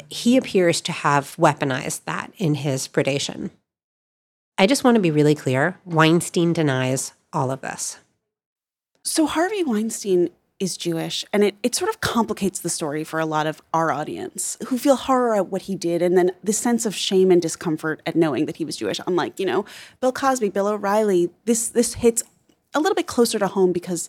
[0.08, 3.50] he appears to have weaponized that in his predation.
[4.58, 7.98] I just want to be really clear weinstein denies all of this.
[9.04, 10.30] So harvey weinstein
[10.62, 13.90] is Jewish, and it, it sort of complicates the story for a lot of our
[13.90, 17.42] audience who feel horror at what he did, and then the sense of shame and
[17.42, 19.00] discomfort at knowing that he was Jewish.
[19.04, 19.64] Unlike you know
[20.00, 22.22] Bill Cosby, Bill O'Reilly, this this hits
[22.74, 24.08] a little bit closer to home because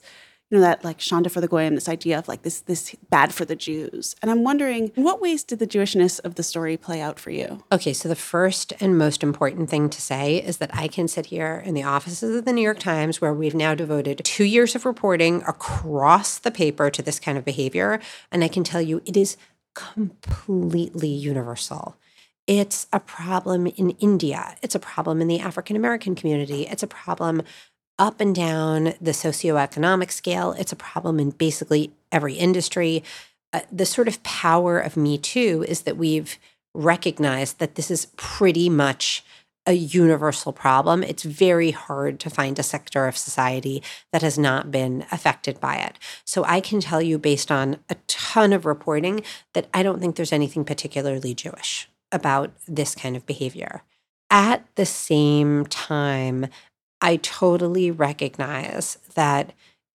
[0.53, 3.45] know that like Shanda for the Goyim, this idea of like this this bad for
[3.45, 4.15] the Jews.
[4.21, 7.31] And I'm wondering, in what ways did the Jewishness of the story play out for
[7.31, 7.63] you?
[7.71, 11.27] Okay, so the first and most important thing to say is that I can sit
[11.27, 14.75] here in the offices of the New York Times, where we've now devoted two years
[14.75, 17.99] of reporting across the paper to this kind of behavior,
[18.31, 19.37] and I can tell you it is
[19.75, 21.97] completely universal.
[22.45, 24.57] It's a problem in India.
[24.61, 26.67] It's a problem in the African American community.
[26.67, 27.41] It's a problem
[27.99, 30.53] up and down the socioeconomic scale.
[30.53, 33.03] It's a problem in basically every industry.
[33.51, 36.37] Uh, the sort of power of Me Too is that we've
[36.73, 39.23] recognized that this is pretty much
[39.65, 41.03] a universal problem.
[41.03, 43.81] It's very hard to find a sector of society
[44.11, 45.97] that has not been affected by it.
[46.25, 49.23] So I can tell you, based on a ton of reporting,
[49.53, 53.83] that I don't think there's anything particularly Jewish about this kind of behavior.
[54.29, 56.47] At the same time,
[57.03, 59.51] I totally recognize that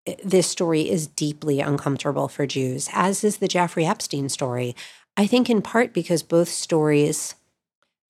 [0.07, 4.77] eh, this story is deeply uncomfortable for Jews, as is the Jeffrey Epstein story.
[5.17, 7.35] I think in part because both stories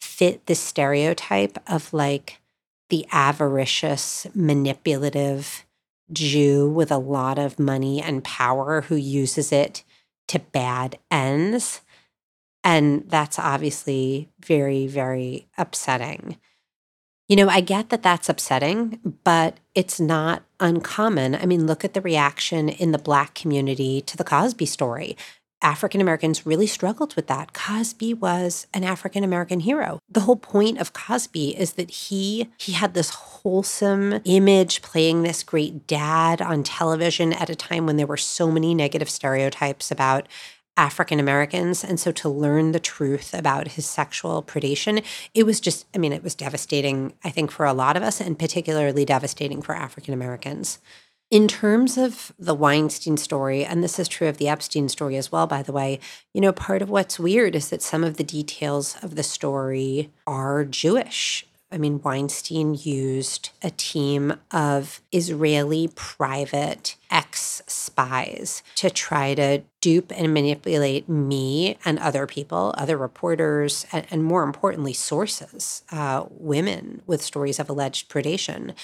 [0.01, 2.41] fit the stereotype of like
[2.91, 5.65] the avaricious, manipulative
[6.13, 9.85] Jew with a lot of money and power who uses it
[10.29, 11.83] to bad ends.
[12.65, 16.39] And that's obviously very, very upsetting.
[17.29, 21.35] You know, I get that that's upsetting, but it's not uncommon.
[21.35, 25.15] I mean, look at the reaction in the Black community to the Cosby story.
[25.61, 27.53] African Americans really struggled with that.
[27.53, 29.99] Cosby was an African American hero.
[30.09, 35.43] The whole point of Cosby is that he he had this wholesome image playing this
[35.43, 40.29] great dad on television at a time when there were so many negative stereotypes about
[40.79, 41.85] African Americans.
[41.85, 45.05] And so to learn the truth about his sexual predation,
[45.35, 48.21] it was just, I mean, it was devastating, I think, for a lot of us,
[48.21, 50.79] and particularly devastating for African Americans.
[51.31, 55.31] In terms of the Weinstein story, and this is true of the Epstein story as
[55.31, 56.01] well, by the way,
[56.33, 60.11] you know, part of what's weird is that some of the details of the story
[60.27, 61.45] are Jewish.
[61.71, 70.11] I mean, Weinstein used a team of Israeli private ex spies to try to dupe
[70.17, 77.03] and manipulate me and other people, other reporters, and, and more importantly, sources, uh, women
[77.07, 78.75] with stories of alleged predation.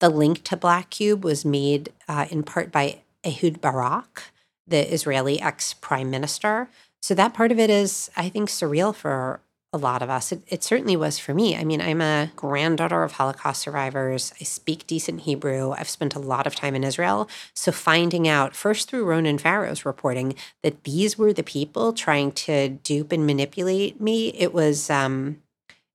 [0.00, 4.24] The link to Black Cube was made uh, in part by Ehud Barak,
[4.66, 6.68] the Israeli ex prime minister.
[7.00, 9.40] So that part of it is, I think, surreal for
[9.72, 10.32] a lot of us.
[10.32, 11.56] It, it certainly was for me.
[11.56, 14.32] I mean, I'm a granddaughter of Holocaust survivors.
[14.40, 15.72] I speak decent Hebrew.
[15.72, 17.28] I've spent a lot of time in Israel.
[17.54, 22.68] So finding out, first through Ronan Farrow's reporting, that these were the people trying to
[22.68, 25.40] dupe and manipulate me, it was um,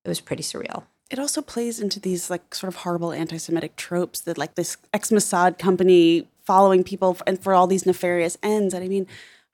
[0.04, 0.84] it was pretty surreal.
[1.10, 5.58] It also plays into these like sort of horrible anti-Semitic tropes that like this ex-Mossad
[5.58, 8.74] company following people and for all these nefarious ends.
[8.74, 9.06] And I mean,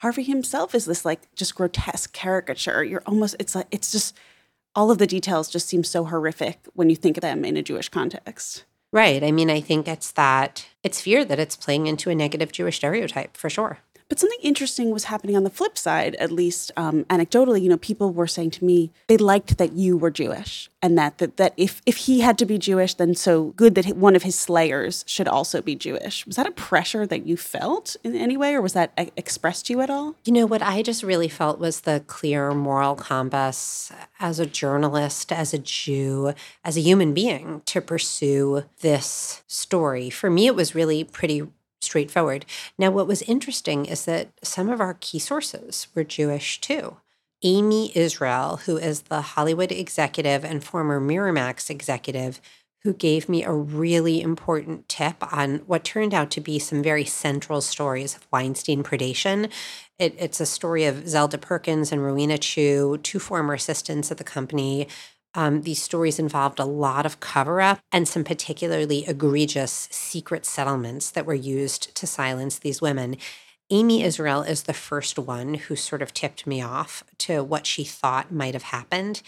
[0.04, 2.84] Harvey himself is this like just grotesque caricature.
[2.84, 4.14] You're almost it's like it's just
[4.74, 7.62] all of the details just seem so horrific when you think of them in a
[7.62, 8.64] Jewish context.
[8.92, 9.24] Right.
[9.24, 12.76] I mean, I think it's that it's fear that it's playing into a negative Jewish
[12.76, 13.78] stereotype for sure.
[14.08, 17.62] But something interesting was happening on the flip side, at least um, anecdotally.
[17.62, 21.18] You know, people were saying to me they liked that you were Jewish, and that
[21.18, 24.22] that, that if if he had to be Jewish, then so good that one of
[24.22, 26.26] his slayers should also be Jewish.
[26.26, 29.66] Was that a pressure that you felt in any way, or was that uh, expressed
[29.66, 30.16] to you at all?
[30.24, 33.90] You know, what I just really felt was the clear moral compass
[34.20, 40.10] as a journalist, as a Jew, as a human being to pursue this story.
[40.10, 41.48] For me, it was really pretty
[41.84, 42.46] straightforward.
[42.78, 46.96] Now, what was interesting is that some of our key sources were Jewish too.
[47.42, 52.40] Amy Israel, who is the Hollywood executive and former Miramax executive,
[52.84, 57.04] who gave me a really important tip on what turned out to be some very
[57.04, 59.50] central stories of Weinstein predation.
[59.98, 64.24] It, it's a story of Zelda Perkins and Rowena Chiu, two former assistants at the
[64.24, 64.86] company,
[65.34, 71.10] um, these stories involved a lot of cover up and some particularly egregious secret settlements
[71.10, 73.16] that were used to silence these women.
[73.70, 77.82] Amy Israel is the first one who sort of tipped me off to what she
[77.82, 79.22] thought might have happened.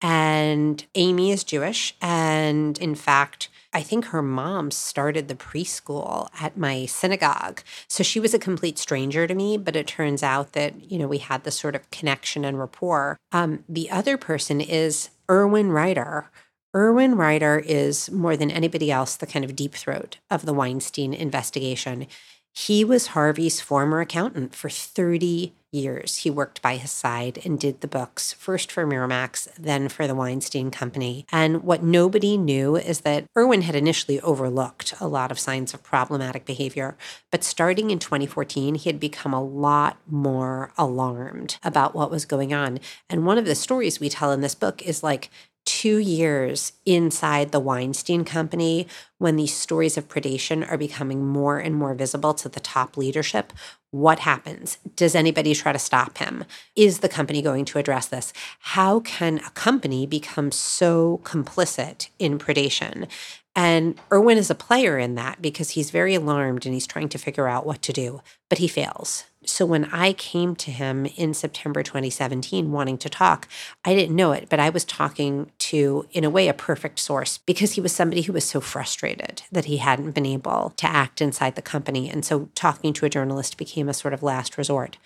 [0.00, 1.94] And Amy is Jewish.
[2.00, 7.62] And in fact, I think her mom started the preschool at my synagogue.
[7.88, 11.06] So she was a complete stranger to me, but it turns out that, you know,
[11.06, 13.16] we had this sort of connection and rapport.
[13.30, 16.30] Um, the other person is Irwin Reiter.
[16.74, 21.12] Irwin Reiter is more than anybody else the kind of deep throat of the Weinstein
[21.12, 22.06] investigation.
[22.52, 26.18] He was Harvey's former accountant for 30 years.
[26.18, 30.14] He worked by his side and did the books, first for Miramax, then for the
[30.14, 31.26] Weinstein Company.
[31.32, 35.82] And what nobody knew is that Irwin had initially overlooked a lot of signs of
[35.82, 36.96] problematic behavior.
[37.30, 42.52] But starting in 2014, he had become a lot more alarmed about what was going
[42.52, 42.78] on.
[43.08, 45.30] And one of the stories we tell in this book is like,
[45.64, 48.86] two years inside the Weinstein Company,
[49.18, 53.52] when these stories of predation are becoming more and more visible to the top leadership,
[53.90, 54.78] what happens?
[54.96, 56.44] Does anybody try to stop him?
[56.74, 58.32] Is the company going to address this?
[58.60, 63.06] How can a company become so complicit in predation?
[63.54, 67.18] And Irwin is a player in that because he's very alarmed and he's trying to
[67.18, 69.24] figure out what to do, but he fails.
[69.44, 73.48] So when I came to him in September 2017 wanting to talk,
[73.84, 77.38] I didn't know it, but I was talking to, in a way, a perfect source
[77.38, 81.20] because he was somebody who was so frustrated that he hadn't been able to act
[81.20, 82.08] inside the company.
[82.08, 84.96] And so talking to a journalist became a sort of last resort.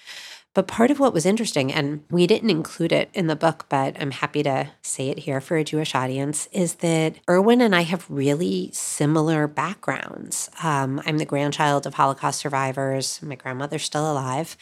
[0.57, 3.95] But part of what was interesting, and we didn't include it in the book, but
[4.01, 7.83] I'm happy to say it here for a Jewish audience, is that Irwin and I
[7.83, 10.49] have really similar backgrounds.
[10.63, 13.21] Um, I'm the grandchild of Holocaust survivors.
[13.21, 14.57] My grandmother's still alive.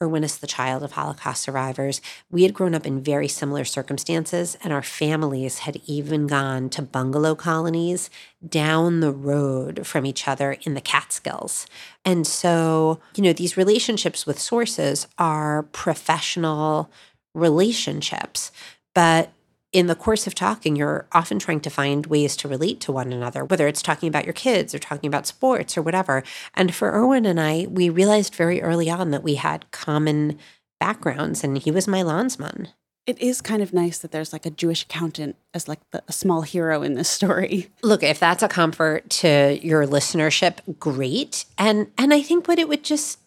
[0.00, 2.00] Irwin is the child of Holocaust survivors.
[2.30, 6.82] We had grown up in very similar circumstances, and our families had even gone to
[6.82, 8.08] bungalow colonies
[8.46, 11.66] down the road from each other in the Catskills.
[12.04, 16.92] And so, you know, these relationships with sources are professional
[17.34, 18.52] relationships,
[18.94, 19.32] but
[19.72, 23.12] in the course of talking, you're often trying to find ways to relate to one
[23.12, 26.22] another, whether it's talking about your kids or talking about sports or whatever.
[26.54, 30.38] And for Irwin and I, we realized very early on that we had common
[30.80, 32.68] backgrounds, and he was my landsman.
[33.06, 36.12] It is kind of nice that there's like a Jewish accountant as like the, a
[36.12, 37.70] small hero in this story.
[37.82, 41.46] Look, if that's a comfort to your listenership, great.
[41.56, 43.18] And and I think what it would just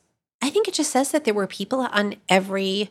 [0.42, 2.90] I think it just says that there were people on every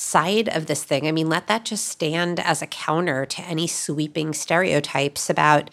[0.00, 1.06] side of this thing.
[1.06, 5.70] I mean, let that just stand as a counter to any sweeping stereotypes about,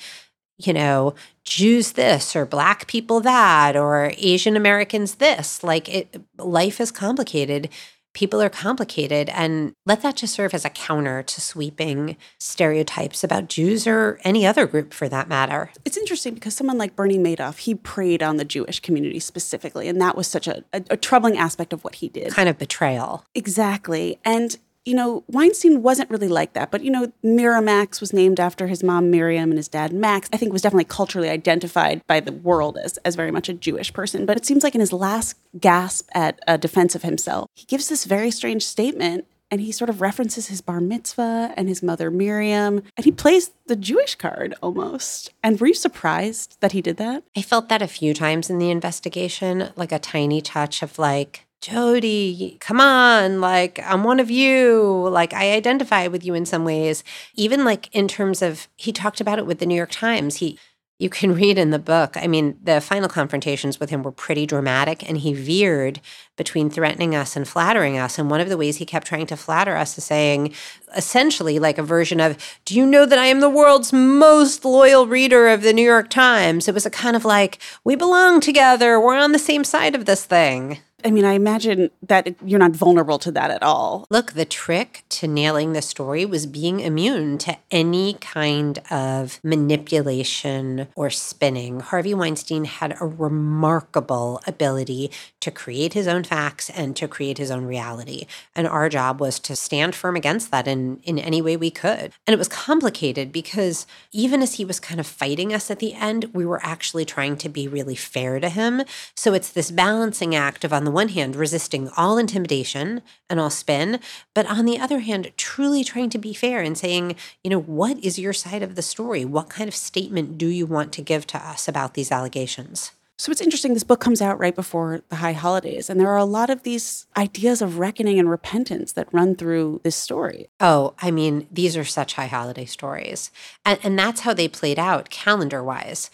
[0.57, 1.15] you know,
[1.45, 5.63] Jews this or black people that or Asian Americans this.
[5.63, 7.69] Like it life is complicated.
[8.13, 13.47] People are complicated and let that just serve as a counter to sweeping stereotypes about
[13.47, 15.71] Jews or any other group for that matter.
[15.85, 20.01] It's interesting because someone like Bernie Madoff, he preyed on the Jewish community specifically, and
[20.01, 22.31] that was such a, a, a troubling aspect of what he did.
[22.31, 23.23] Kind of betrayal.
[23.35, 24.19] Exactly.
[24.25, 28.67] And you know, Weinstein wasn't really like that, but you know, Miramax was named after
[28.67, 30.29] his mom Miriam and his dad Max.
[30.31, 33.91] I think was definitely culturally identified by the world as as very much a Jewish
[33.91, 34.25] person.
[34.25, 37.89] But it seems like in his last gasp at a defense of himself, he gives
[37.89, 42.11] this very strange statement and he sort of references his bar mitzvah and his mother
[42.11, 45.31] Miriam, and he plays the Jewish card almost.
[45.41, 47.23] And were you surprised that he did that?
[47.35, 51.46] I felt that a few times in the investigation, like a tiny touch of like,
[51.61, 55.07] Jodi, come on, like I'm one of you.
[55.09, 57.03] Like I identify with you in some ways.
[57.35, 60.35] Even like in terms of he talked about it with the New York Times.
[60.35, 60.59] He
[60.99, 62.15] you can read in the book.
[62.15, 65.99] I mean, the final confrontations with him were pretty dramatic, and he veered
[66.35, 68.17] between threatening us and flattering us.
[68.19, 70.53] And one of the ways he kept trying to flatter us is saying,
[70.95, 75.07] essentially, like a version of, Do you know that I am the world's most loyal
[75.07, 76.67] reader of the New York Times?
[76.67, 78.99] It was a kind of like, We belong together.
[78.99, 80.79] We're on the same side of this thing.
[81.05, 84.07] I mean, I imagine that you're not vulnerable to that at all.
[84.09, 90.87] Look, the trick to nailing the story was being immune to any kind of manipulation
[90.95, 91.81] or spinning.
[91.81, 97.51] Harvey Weinstein had a remarkable ability to create his own facts and to create his
[97.51, 98.25] own reality.
[98.55, 102.11] And our job was to stand firm against that in, in any way we could.
[102.25, 105.93] And it was complicated because even as he was kind of fighting us at the
[105.93, 108.81] end, we were actually trying to be really fair to him.
[109.13, 113.49] So it's this balancing act of, on the one hand, resisting all intimidation and all
[113.49, 113.99] spin,
[114.33, 118.03] but on the other hand, truly trying to be fair and saying, you know, what
[118.03, 119.25] is your side of the story?
[119.25, 122.91] What kind of statement do you want to give to us about these allegations?
[123.19, 123.73] So it's interesting.
[123.73, 126.63] This book comes out right before the high holidays, and there are a lot of
[126.63, 130.47] these ideas of reckoning and repentance that run through this story.
[130.59, 133.31] Oh, I mean, these are such high holiday stories.
[133.65, 136.11] And, and that's how they played out calendar wise.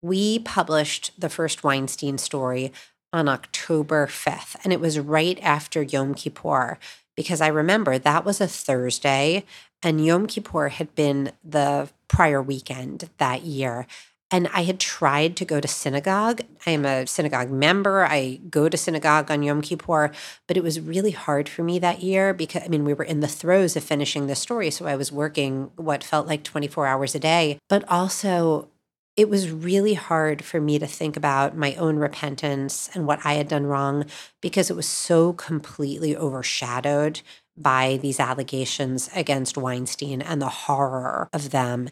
[0.00, 2.72] We published the first Weinstein story
[3.16, 4.56] on October 5th.
[4.62, 6.78] And it was right after Yom Kippur,
[7.16, 9.44] because I remember that was a Thursday
[9.82, 13.86] and Yom Kippur had been the prior weekend that year.
[14.28, 16.40] And I had tried to go to synagogue.
[16.66, 18.04] I am a synagogue member.
[18.04, 20.10] I go to synagogue on Yom Kippur,
[20.48, 23.20] but it was really hard for me that year because, I mean, we were in
[23.20, 24.72] the throes of finishing the story.
[24.72, 27.60] So I was working what felt like 24 hours a day.
[27.68, 28.68] But also,
[29.16, 33.34] it was really hard for me to think about my own repentance and what I
[33.34, 34.04] had done wrong
[34.42, 37.22] because it was so completely overshadowed
[37.56, 41.88] by these allegations against Weinstein and the horror of them.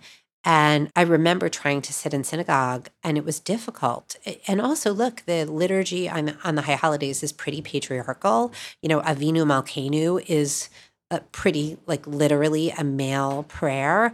[0.46, 4.16] And I remember trying to sit in synagogue, and it was difficult.
[4.46, 8.52] And also, look, the liturgy on, on the high holidays is pretty patriarchal.
[8.82, 10.68] You know, Avinu Malkeinu is
[11.10, 14.12] a pretty, like, literally a male prayer.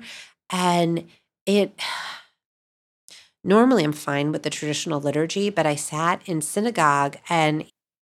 [0.51, 1.09] And
[1.47, 1.73] it
[3.43, 7.65] Normally, I'm fine with the traditional liturgy, but I sat in synagogue and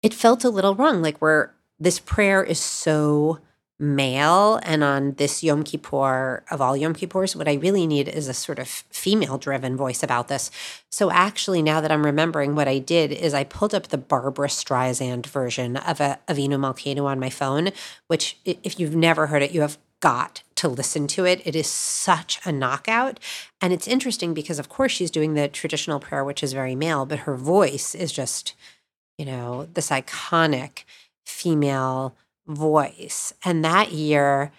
[0.03, 1.03] it felt a little wrong.
[1.03, 3.41] Like, where this prayer is so
[3.79, 8.27] male, and on this Yom Kippur of all Yom Kippurs, what I really need is
[8.27, 10.51] a sort of female driven voice about this.
[10.91, 14.49] So, actually, now that I'm remembering, what I did is I pulled up the Barbra
[14.49, 17.71] Streisand version of a Avinu Malkeinu on my phone,
[18.07, 21.45] which, if you've never heard it, you have got to listen to it.
[21.45, 23.19] It is such a knockout.
[23.61, 27.07] And it's interesting because, of course, she's doing the traditional prayer, which is very male,
[27.07, 28.55] but her voice is just,
[29.19, 30.85] you know, this iconic
[31.25, 32.15] female
[32.47, 33.35] voice.
[33.45, 34.53] And that year,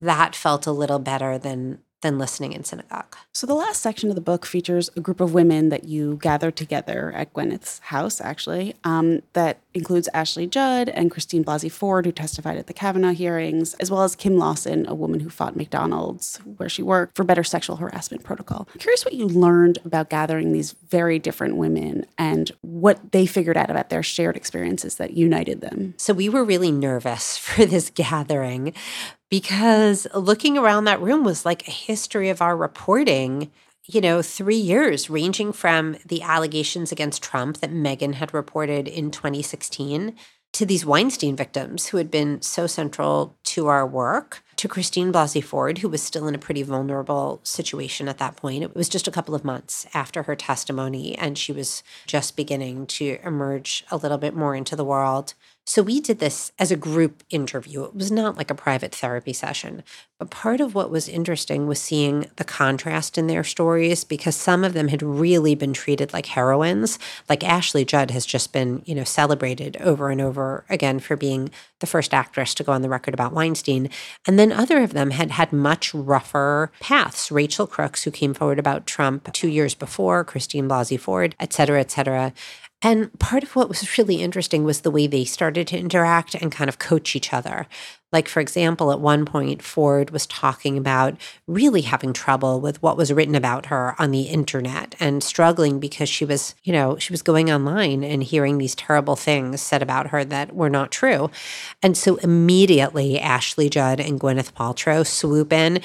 [0.00, 3.16] that felt a little better than than listening in synagogue.
[3.32, 6.50] So, the last section of the book features a group of women that you gather
[6.50, 12.12] together at Gwyneth's house, actually, um, that includes Ashley Judd and Christine Blasey Ford, who
[12.12, 16.36] testified at the Kavanaugh hearings, as well as Kim Lawson, a woman who fought McDonald's,
[16.56, 18.68] where she worked, for better sexual harassment protocol.
[18.74, 23.56] I'm curious what you learned about gathering these very different women and what they figured
[23.56, 25.94] out about their shared experiences that united them.
[25.96, 28.74] So, we were really nervous for this gathering
[29.32, 33.50] because looking around that room was like a history of our reporting
[33.86, 39.10] you know, three years, ranging from the allegations against Trump that Megan had reported in
[39.10, 40.14] 2016
[40.52, 45.42] to these Weinstein victims who had been so central to our work, to Christine Blasey
[45.42, 48.62] Ford, who was still in a pretty vulnerable situation at that point.
[48.62, 52.86] It was just a couple of months after her testimony, and she was just beginning
[52.88, 55.34] to emerge a little bit more into the world.
[55.64, 57.84] So we did this as a group interview.
[57.84, 59.84] It was not like a private therapy session.
[60.18, 64.64] But part of what was interesting was seeing the contrast in their stories because some
[64.64, 66.98] of them had really been treated like heroines.
[67.28, 71.50] Like Ashley Judd has just been, you know, celebrated over and over again for being
[71.78, 73.88] the first actress to go on the record about Weinstein.
[74.26, 77.30] And then other of them had had much rougher paths.
[77.30, 81.80] Rachel Crooks, who came forward about Trump two years before, Christine Blasey Ford, et cetera,
[81.80, 82.32] et cetera.
[82.82, 86.50] And part of what was really interesting was the way they started to interact and
[86.50, 87.68] kind of coach each other.
[88.10, 91.16] Like, for example, at one point, Ford was talking about
[91.46, 96.08] really having trouble with what was written about her on the internet and struggling because
[96.08, 100.08] she was, you know, she was going online and hearing these terrible things said about
[100.08, 101.30] her that were not true.
[101.82, 105.80] And so immediately, Ashley Judd and Gwyneth Paltrow swoop in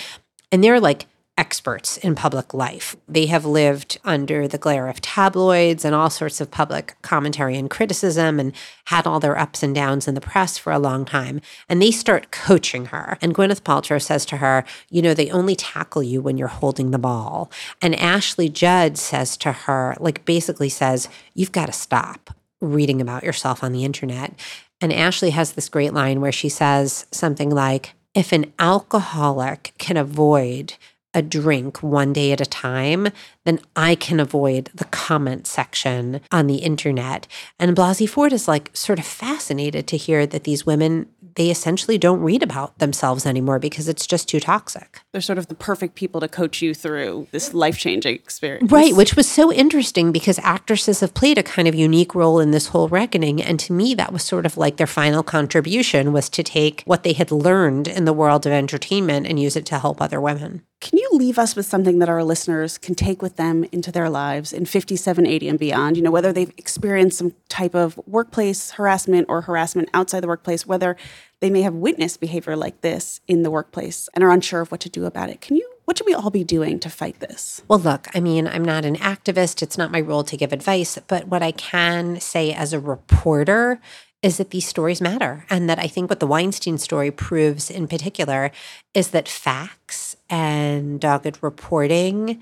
[0.52, 1.06] and they're like,
[1.38, 2.95] experts in public life.
[3.07, 7.69] They have lived under the glare of tabloids and all sorts of public commentary and
[7.69, 8.53] criticism and
[8.85, 11.41] had all their ups and downs in the press for a long time.
[11.69, 13.17] And they start coaching her.
[13.21, 16.91] And Gwyneth Paltrow says to her, You know, they only tackle you when you're holding
[16.91, 17.51] the ball.
[17.81, 23.23] And Ashley Judd says to her, like, basically says, You've got to stop reading about
[23.23, 24.33] yourself on the internet.
[24.81, 29.95] And Ashley has this great line where she says something like, if an alcoholic can
[29.95, 30.73] avoid
[31.14, 33.10] a drink one day at a time,
[33.48, 37.28] then I can avoid the comment section on the internet.
[37.58, 42.00] And Blasey Ford is like sort of fascinated to hear that these women they essentially
[42.00, 45.02] don't read about themselves anymore because it's just too toxic.
[45.12, 48.72] They're sort of the perfect people to coach you through this life changing experience.
[48.72, 52.50] Right, which was so interesting because actresses have played a kind of unique role in
[52.50, 53.39] this whole reckoning.
[53.41, 57.04] And to me, that was sort of like their final contribution was to take what
[57.04, 60.64] they had learned in the world of entertainment and use it to help other women.
[60.80, 64.09] Can you leave us with something that our listeners can take with them into their
[64.09, 65.97] lives in 5780 and beyond?
[65.97, 70.67] You know, whether they've experienced some type of workplace harassment or harassment outside the workplace,
[70.67, 70.97] whether
[71.39, 74.81] they may have witnessed behavior like this in the workplace and are unsure of what
[74.81, 75.41] to do about it.
[75.41, 77.61] Can you what should we all be doing to fight this?
[77.69, 79.61] Well, look, I mean, I'm not an activist.
[79.61, 83.79] It's not my role to give advice, but what I can say as a reporter
[84.21, 85.45] is that these stories matter.
[85.49, 88.51] And that I think what the Weinstein story proves in particular
[88.93, 92.41] is that facts and dogged reporting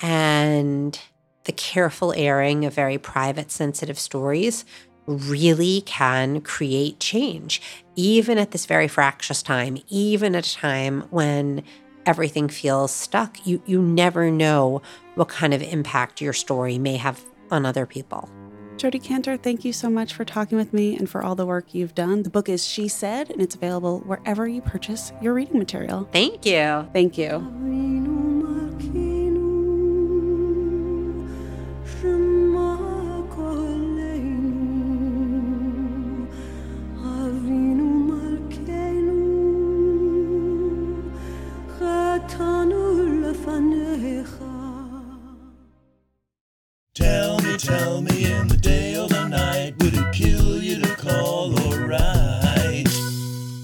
[0.00, 0.98] and
[1.44, 4.64] the careful airing of very private, sensitive stories
[5.06, 7.60] really can create change,
[7.96, 11.62] even at this very fractious time, even at a time when
[12.06, 13.44] everything feels stuck.
[13.46, 14.82] You, you never know
[15.14, 18.28] what kind of impact your story may have on other people.
[18.76, 21.74] Jodi Kantor, thank you so much for talking with me and for all the work
[21.74, 22.22] you've done.
[22.22, 26.08] The book is She Said, and it's available wherever you purchase your reading material.
[26.12, 26.88] Thank you.
[26.94, 27.40] Thank you.
[46.92, 50.96] Tell me, tell me in the day or the night, would it kill you to
[50.96, 52.86] call or write?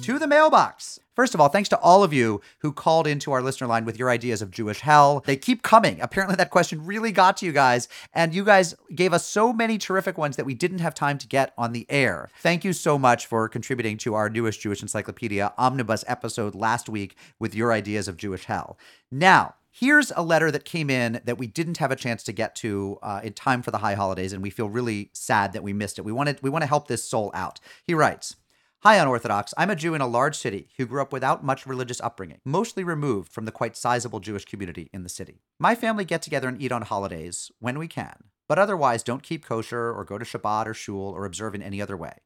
[0.02, 1.00] To the mailbox.
[1.16, 3.98] First of all, thanks to all of you who called into our listener line with
[3.98, 5.24] your ideas of Jewish hell.
[5.26, 6.00] They keep coming.
[6.00, 9.76] Apparently, that question really got to you guys, and you guys gave us so many
[9.76, 12.28] terrific ones that we didn't have time to get on the air.
[12.42, 17.16] Thank you so much for contributing to our newest Jewish Encyclopedia Omnibus episode last week
[17.40, 18.78] with your ideas of Jewish hell.
[19.10, 22.54] Now, Here's a letter that came in that we didn't have a chance to get
[22.56, 25.74] to uh, in time for the high holidays, and we feel really sad that we
[25.74, 26.04] missed it.
[26.06, 27.60] We wanted we want to help this soul out.
[27.84, 28.36] He writes.
[28.84, 29.52] Hi, Unorthodox.
[29.58, 32.84] I'm a Jew in a large city who grew up without much religious upbringing, mostly
[32.84, 35.42] removed from the quite sizable Jewish community in the city.
[35.58, 38.16] My family get together and eat on holidays when we can,
[38.48, 41.82] but otherwise don't keep kosher or go to Shabbat or shul or observe in any
[41.82, 42.16] other way.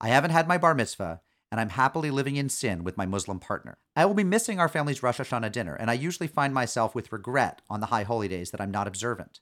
[0.00, 1.20] I haven't had my bar mitzvah,
[1.50, 3.78] and I'm happily living in sin with my Muslim partner.
[3.96, 7.12] I will be missing our family's Rosh Hashanah dinner, and I usually find myself with
[7.12, 9.40] regret on the high holy days that I'm not observant.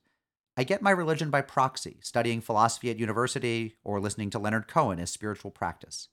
[0.57, 4.98] I get my religion by proxy, studying philosophy at university or listening to Leonard Cohen
[4.98, 6.09] as spiritual practice.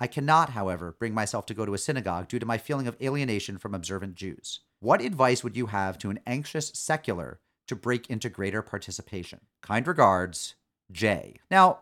[0.00, 2.96] I cannot, however, bring myself to go to a synagogue due to my feeling of
[3.00, 4.60] alienation from observant Jews.
[4.80, 9.40] What advice would you have to an anxious secular to break into greater participation?
[9.62, 10.54] Kind regards,
[10.90, 11.36] Jay.
[11.50, 11.80] Now,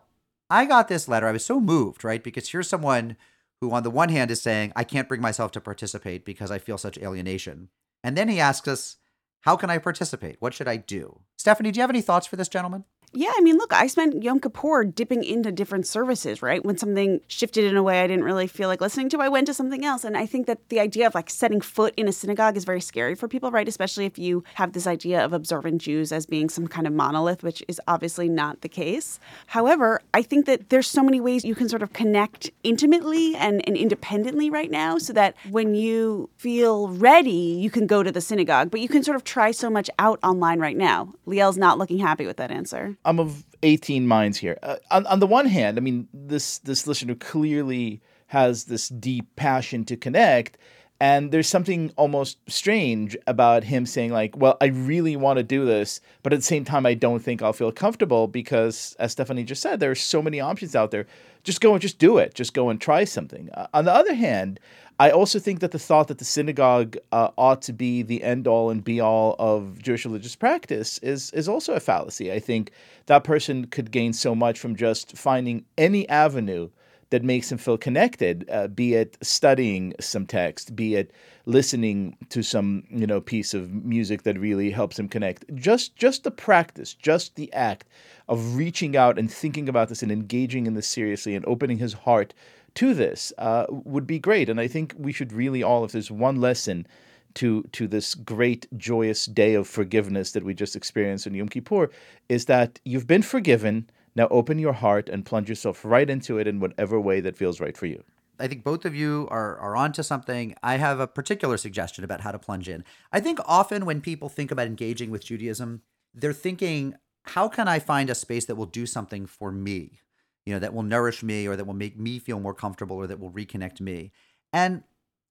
[0.49, 1.27] I got this letter.
[1.27, 2.23] I was so moved, right?
[2.23, 3.17] Because here's someone
[3.63, 6.59] who, on the one hand, is saying, I can't bring myself to participate because I
[6.59, 7.69] feel such alienation.
[8.03, 8.97] And then he asks us,
[9.41, 10.35] How can I participate?
[10.39, 11.21] What should I do?
[11.37, 12.83] Stephanie, do you have any thoughts for this gentleman?
[13.15, 16.65] Yeah, I mean, look, I spent Yom Kippur dipping into different services, right?
[16.65, 19.45] When something shifted in a way I didn't really feel like listening to, I went
[19.47, 20.03] to something else.
[20.03, 22.81] And I think that the idea of like setting foot in a synagogue is very
[22.81, 23.67] scary for people, right?
[23.67, 27.43] Especially if you have this idea of observant Jews as being some kind of monolith,
[27.43, 29.19] which is obviously not the case.
[29.45, 33.61] However, I think that there's so many ways you can sort of connect intimately and,
[33.67, 38.21] and independently right now so that when you feel ready, you can go to the
[38.21, 41.13] synagogue, but you can sort of try so much out online right now.
[41.27, 42.97] Liel's not looking happy with that answer.
[43.05, 44.57] I'm of 18 minds here.
[44.63, 49.35] Uh, on, on the one hand, I mean, this this listener clearly has this deep
[49.35, 50.57] passion to connect,
[50.99, 55.65] And there's something almost strange about him saying, like, well, I really want to do
[55.65, 59.43] this, but at the same time, I don't think I'll feel comfortable because, as Stephanie
[59.43, 61.05] just said, there are so many options out there.
[61.43, 62.35] Just go and just do it.
[62.35, 63.49] Just go and try something.
[63.51, 64.59] Uh, on the other hand,
[64.99, 68.47] I also think that the thought that the synagogue uh, ought to be the end
[68.47, 72.31] all and be all of Jewish religious practice is is also a fallacy.
[72.31, 72.71] I think
[73.07, 76.69] that person could gain so much from just finding any avenue
[77.09, 81.11] that makes him feel connected, uh, be it studying some text, be it
[81.45, 85.43] listening to some you know piece of music that really helps him connect.
[85.55, 87.87] Just just the practice, just the act
[88.29, 91.93] of reaching out and thinking about this and engaging in this seriously and opening his
[91.93, 92.33] heart
[92.75, 94.49] to this uh, would be great.
[94.49, 96.87] And I think we should really all, if there's one lesson
[97.35, 101.89] to to this great joyous day of forgiveness that we just experienced in Yom Kippur,
[102.29, 103.89] is that you've been forgiven.
[104.15, 107.59] Now open your heart and plunge yourself right into it in whatever way that feels
[107.59, 108.03] right for you.
[108.39, 110.55] I think both of you are, are onto something.
[110.61, 112.83] I have a particular suggestion about how to plunge in.
[113.11, 115.81] I think often when people think about engaging with Judaism,
[116.13, 119.99] they're thinking, how can I find a space that will do something for me?
[120.45, 123.07] You know, that will nourish me or that will make me feel more comfortable or
[123.07, 124.11] that will reconnect me.
[124.51, 124.83] And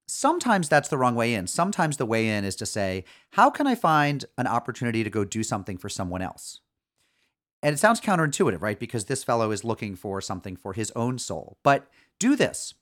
[0.07, 1.47] sometimes that's the wrong way in.
[1.47, 5.25] Sometimes the way in is to say, how can I find an opportunity to go
[5.25, 6.61] do something for someone else?
[7.63, 8.79] And it sounds counterintuitive, right?
[8.79, 11.59] Because this fellow is looking for something for his own soul.
[11.63, 11.89] But
[12.19, 12.75] do this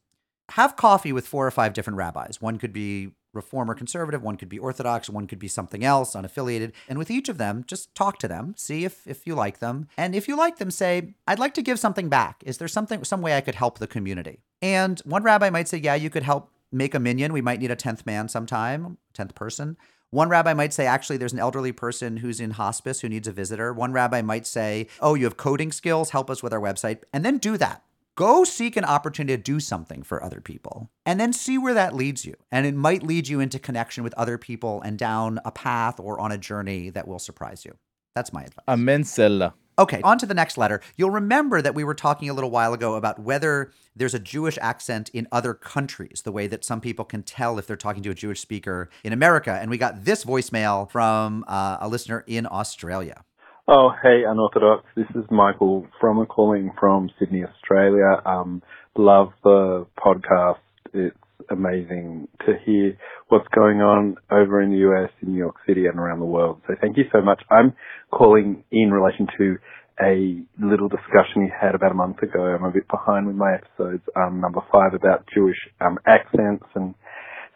[0.53, 2.41] have coffee with four or five different rabbis.
[2.41, 6.15] One could be reform or conservative, one could be orthodox, one could be something else,
[6.15, 6.73] unaffiliated.
[6.89, 9.89] And with each of them, just talk to them, see if if you like them.
[9.97, 12.43] And if you like them, say, I'd like to give something back.
[12.45, 14.41] Is there something some way I could help the community?
[14.63, 17.33] And one rabbi might say, Yeah, you could help make a minyan.
[17.33, 19.77] We might need a tenth man sometime, tenth person.
[20.11, 23.33] One rabbi might say, actually, there's an elderly person who's in hospice who needs a
[23.33, 23.73] visitor.
[23.73, 27.03] One rabbi might say, oh, you have coding skills, help us with our website.
[27.13, 27.85] And then do that.
[28.17, 31.95] Go seek an opportunity to do something for other people and then see where that
[31.95, 32.35] leads you.
[32.51, 36.21] And it might lead you into connection with other people and down a path or
[36.21, 37.77] on a journey that will surprise you.
[38.15, 38.65] That's my advice.
[38.69, 39.55] Amen, Selah.
[39.79, 40.83] Okay, on to the next letter.
[40.99, 44.59] You'll remember that we were talking a little while ago about whether there's a Jewish
[44.61, 48.11] accent in other countries, the way that some people can tell if they're talking to
[48.11, 49.59] a Jewish speaker in America.
[49.59, 53.25] And we got this voicemail from uh, a listener in Australia.
[53.73, 54.85] Oh, hey, Unorthodox.
[54.97, 58.21] This is Michael from a calling from Sydney, Australia.
[58.27, 58.65] Um,
[58.97, 60.59] love the podcast.
[60.93, 61.17] It's
[61.49, 62.99] amazing to hear
[63.29, 66.63] what's going on over in the US, in New York City, and around the world.
[66.67, 67.45] So thank you so much.
[67.49, 67.73] I'm
[68.11, 69.55] calling in relation to
[70.03, 72.43] a little discussion we had about a month ago.
[72.43, 76.97] I'm a bit behind with my episodes, um, number five about Jewish um, accents and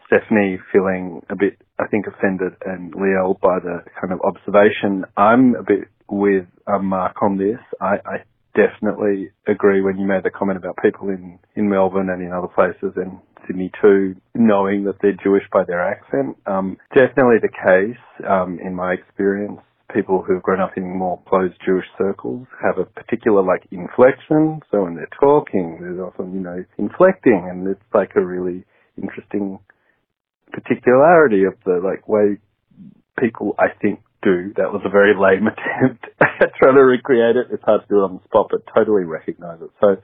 [0.07, 5.03] Stephanie feeling a bit, I think, offended and Liel by the kind of observation.
[5.17, 7.59] I'm a bit with a mark on this.
[7.81, 8.17] I, I
[8.55, 12.47] definitely agree when you made the comment about people in, in Melbourne and in other
[12.47, 16.37] places and Sydney too, knowing that they're Jewish by their accent.
[16.47, 19.59] Um, definitely the case, um, in my experience.
[19.93, 24.59] People who've grown up in more closed Jewish circles have a particular like inflection.
[24.71, 28.65] So when they're talking, there's often, you know, inflecting and it's like a really
[28.97, 29.59] interesting
[30.51, 32.37] particularity of the like way
[33.19, 34.53] people I think do.
[34.57, 37.47] That was a very lame attempt at trying to recreate it.
[37.53, 39.69] It's hard to do it on the spot, but totally recognize it.
[39.79, 39.97] So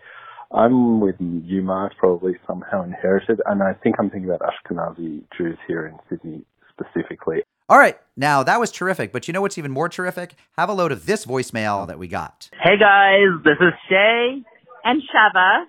[0.56, 5.58] I'm with you, Mark, probably somehow inherited, and I think I'm thinking about Ashkenazi Jews
[5.68, 7.44] here in Sydney specifically.
[7.70, 10.36] All right, now that was terrific, but you know what's even more terrific?
[10.58, 12.50] Have a load of this voicemail that we got.
[12.62, 14.44] Hey guys, this is Shay
[14.84, 15.64] and Shava.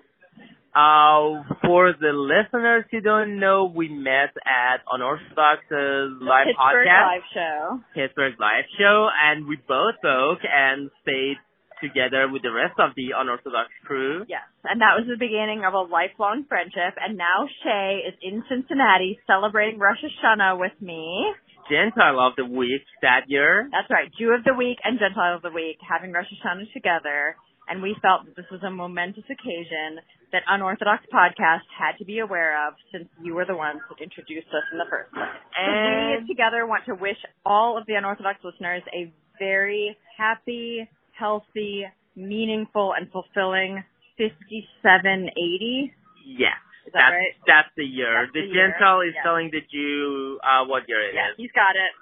[0.75, 7.07] Uh, for the listeners who don't know, we met at Unorthodox's uh, live Pittsburgh podcast,
[7.07, 7.59] live show.
[7.95, 11.39] Pittsburgh live show, and we both spoke and stayed
[11.79, 14.23] together with the rest of the Unorthodox crew.
[14.27, 16.99] Yes, and that was the beginning of a lifelong friendship.
[16.99, 21.31] And now Shay is in Cincinnati celebrating Rosh Hashanah with me.
[21.71, 23.71] Gentile of the week that year.
[23.71, 27.35] That's right, Jew of the week and Gentile of the week having Rosh Hashanah together.
[27.67, 30.03] And we felt that this was a momentous occasion
[30.33, 34.47] that Unorthodox Podcast had to be aware of since you were the ones that introduced
[34.49, 35.29] us in the first place.
[35.55, 41.85] And we together want to wish all of the Unorthodox listeners a very happy, healthy,
[42.15, 43.83] meaningful, and fulfilling
[44.17, 45.93] 5780.
[46.25, 46.57] Yes.
[46.85, 47.33] Is that that's, right?
[47.47, 48.11] That's the year.
[48.25, 48.69] That's the, the year.
[48.73, 49.23] Gentile is Yeah.
[49.23, 51.15] telling the Jew uh, what year it is.
[51.15, 51.93] Yeah, he's got it.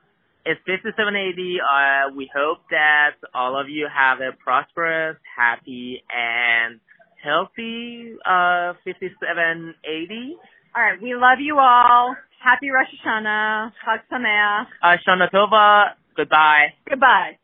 [0.43, 1.61] It's 5780.
[1.61, 6.79] Uh, we hope that all of you have a prosperous, happy, and
[7.23, 10.37] healthy uh, 5780.
[10.75, 12.15] All right, we love you all.
[12.39, 13.71] Happy Rosh Hashanah.
[13.85, 14.67] Chag Sameach.
[14.81, 15.93] Uh, Shana Tova.
[16.15, 16.73] Goodbye.
[16.89, 17.37] Goodbye.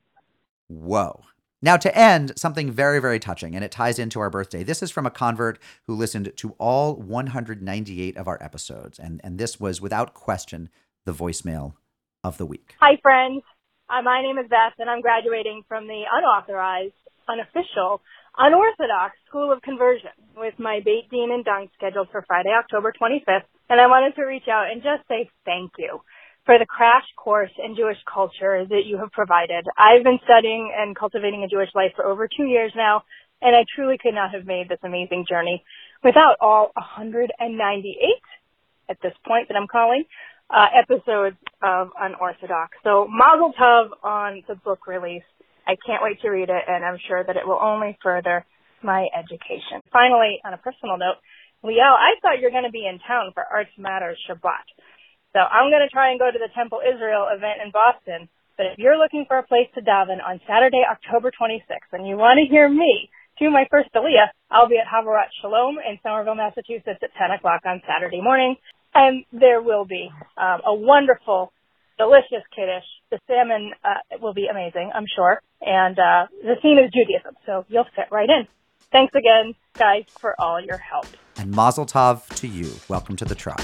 [0.68, 1.22] Whoa.
[1.62, 4.64] Now, to end, something very, very touching, and it ties into our birthday.
[4.64, 9.40] This is from a convert who listened to all 198 of our episodes, and, and
[9.40, 10.70] this was without question
[11.06, 11.74] the voicemail
[12.24, 12.76] of the week.
[12.80, 13.42] Hi, friends.
[13.90, 16.94] Uh, my name is Beth, and I'm graduating from the unauthorized,
[17.28, 18.02] unofficial,
[18.38, 23.50] unorthodox School of Conversion with my bait demon dunk scheduled for Friday, October 25th.
[23.70, 26.02] And I wanted to reach out and just say thank you
[26.46, 29.66] for the crash course in Jewish culture that you have provided.
[29.78, 33.04] I've been studying and cultivating a Jewish life for over two years now,
[33.42, 35.64] and I truly could not have made this amazing journey
[36.04, 38.00] without all 198
[38.90, 40.06] at this point that I'm calling
[40.50, 42.78] uh, episodes of Unorthodox.
[42.84, 45.24] So Mazel Tov on the book release.
[45.68, 48.45] I can't wait to read it, and I'm sure that it will only further
[48.82, 49.84] my education.
[49.91, 51.20] Finally, on a personal note,
[51.63, 54.65] Leo, I thought you were going to be in town for Arts Matters Shabbat.
[55.34, 58.30] So I'm going to try and go to the Temple Israel event in Boston.
[58.55, 62.15] But if you're looking for a place to daven on Saturday, October 26th, and you
[62.18, 66.36] want to hear me do my first Aliyah, I'll be at Havurat Shalom in Somerville,
[66.36, 68.55] Massachusetts at 10 o'clock on Saturday morning.
[68.95, 71.53] And there will be um, a wonderful,
[71.98, 72.86] delicious kiddush.
[73.12, 75.41] The salmon uh, will be amazing, I'm sure.
[75.62, 78.48] And uh, the theme is Judaism, so you'll fit right in.
[78.91, 81.08] Thanks again, guys, for all your help.
[81.38, 82.72] And Mazel Tov to you.
[82.88, 83.62] Welcome to the tribe.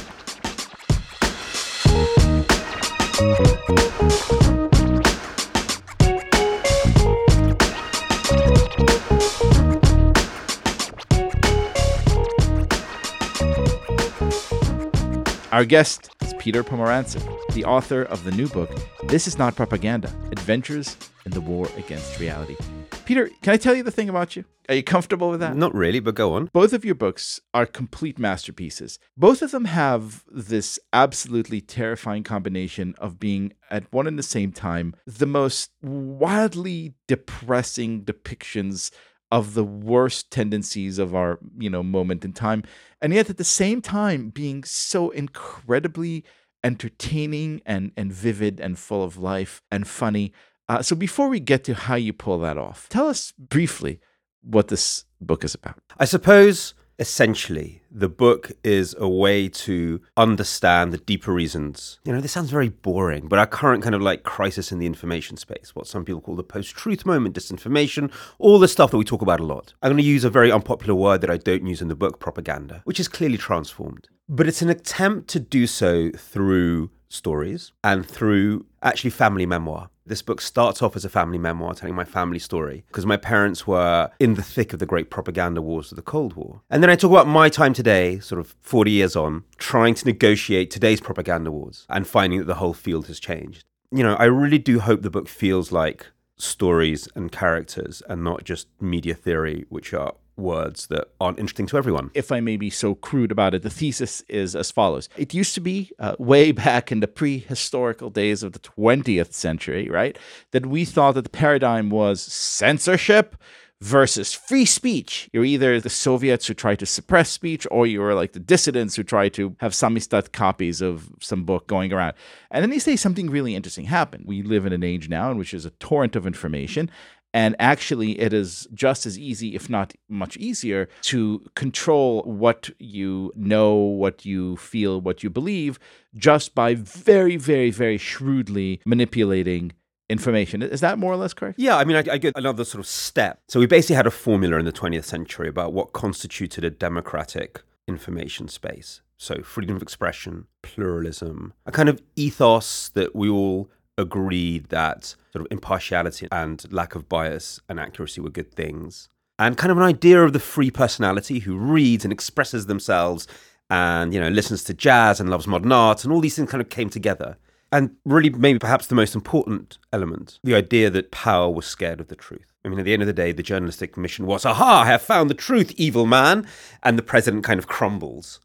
[15.51, 16.12] Our guest is
[16.43, 17.23] Peter Pomerantsev,
[17.53, 18.69] the author of the new book,
[19.05, 22.57] This Is Not Propaganda Adventures in the War Against Reality.
[23.05, 24.43] Peter, can I tell you the thing about you?
[24.67, 25.55] Are you comfortable with that?
[25.55, 26.49] Not really, but go on.
[26.51, 28.99] Both of your books are complete masterpieces.
[29.15, 34.51] Both of them have this absolutely terrifying combination of being, at one and the same
[34.51, 38.91] time, the most wildly depressing depictions
[39.33, 42.61] of the worst tendencies of our, you know, moment in time.
[43.01, 46.23] And yet at the same time being so incredibly
[46.63, 50.33] entertaining and, and vivid and full of life and funny.
[50.69, 53.99] Uh, so before we get to how you pull that off, tell us briefly
[54.43, 55.79] what this book is about.
[55.97, 61.99] I suppose essentially the book is a way to understand the deeper reasons.
[62.05, 64.85] You know, this sounds very boring, but our current kind of like crisis in the
[64.85, 68.97] information space, what some people call the post truth moment, disinformation, all the stuff that
[68.97, 69.73] we talk about a lot.
[69.81, 72.21] I'm going to use a very unpopular word that I don't use in the book,
[72.21, 74.07] propaganda, which is clearly transformed.
[74.29, 79.89] But it's an attempt to do so through stories and through actually family memoir.
[80.05, 83.65] This book starts off as a family memoir telling my family story because my parents
[83.65, 86.61] were in the thick of the great propaganda wars of the Cold War.
[86.69, 90.05] And then I talk about my time today, sort of 40 years on, trying to
[90.05, 93.63] negotiate today's propaganda wars and finding that the whole field has changed.
[93.91, 98.43] You know, I really do hope the book feels like stories and characters and not
[98.43, 102.11] just media theory, which are words that aren't interesting to everyone.
[102.13, 105.09] If I may be so crude about it, the thesis is as follows.
[105.17, 109.89] It used to be uh, way back in the prehistorical days of the 20th century,
[109.89, 110.17] right,
[110.51, 113.35] that we thought that the paradigm was censorship
[113.83, 115.29] versus free speech.
[115.33, 119.03] You're either the Soviets who try to suppress speech, or you're like the dissidents who
[119.03, 122.13] try to have samizdat copies of some book going around.
[122.49, 124.23] And then they say something really interesting happened.
[124.25, 126.89] We live in an age now in which there's a torrent of information.
[127.33, 133.31] And actually, it is just as easy, if not much easier, to control what you
[133.35, 135.79] know, what you feel, what you believe,
[136.15, 139.73] just by very, very, very shrewdly manipulating
[140.09, 140.61] information.
[140.61, 141.59] Is that more or less correct?
[141.59, 143.41] Yeah, I mean, I, I, get another sort of step.
[143.47, 147.63] So we basically had a formula in the 20th century about what constituted a democratic
[147.87, 149.01] information space.
[149.17, 155.45] So freedom of expression, pluralism, a kind of ethos that we all agreed that sort
[155.45, 159.09] of impartiality and lack of bias and accuracy were good things.
[159.39, 163.27] And kind of an idea of the free personality who reads and expresses themselves
[163.69, 166.61] and, you know, listens to jazz and loves modern art and all these things kind
[166.61, 167.37] of came together.
[167.71, 172.07] And really, maybe perhaps the most important element the idea that power was scared of
[172.07, 172.53] the truth.
[172.63, 175.01] I mean, at the end of the day, the journalistic mission was, aha, I have
[175.01, 176.47] found the truth, evil man.
[176.83, 178.39] And the president kind of crumbles.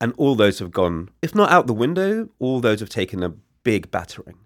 [0.00, 3.34] And all those have gone, if not out the window, all those have taken a
[3.62, 4.38] big battering.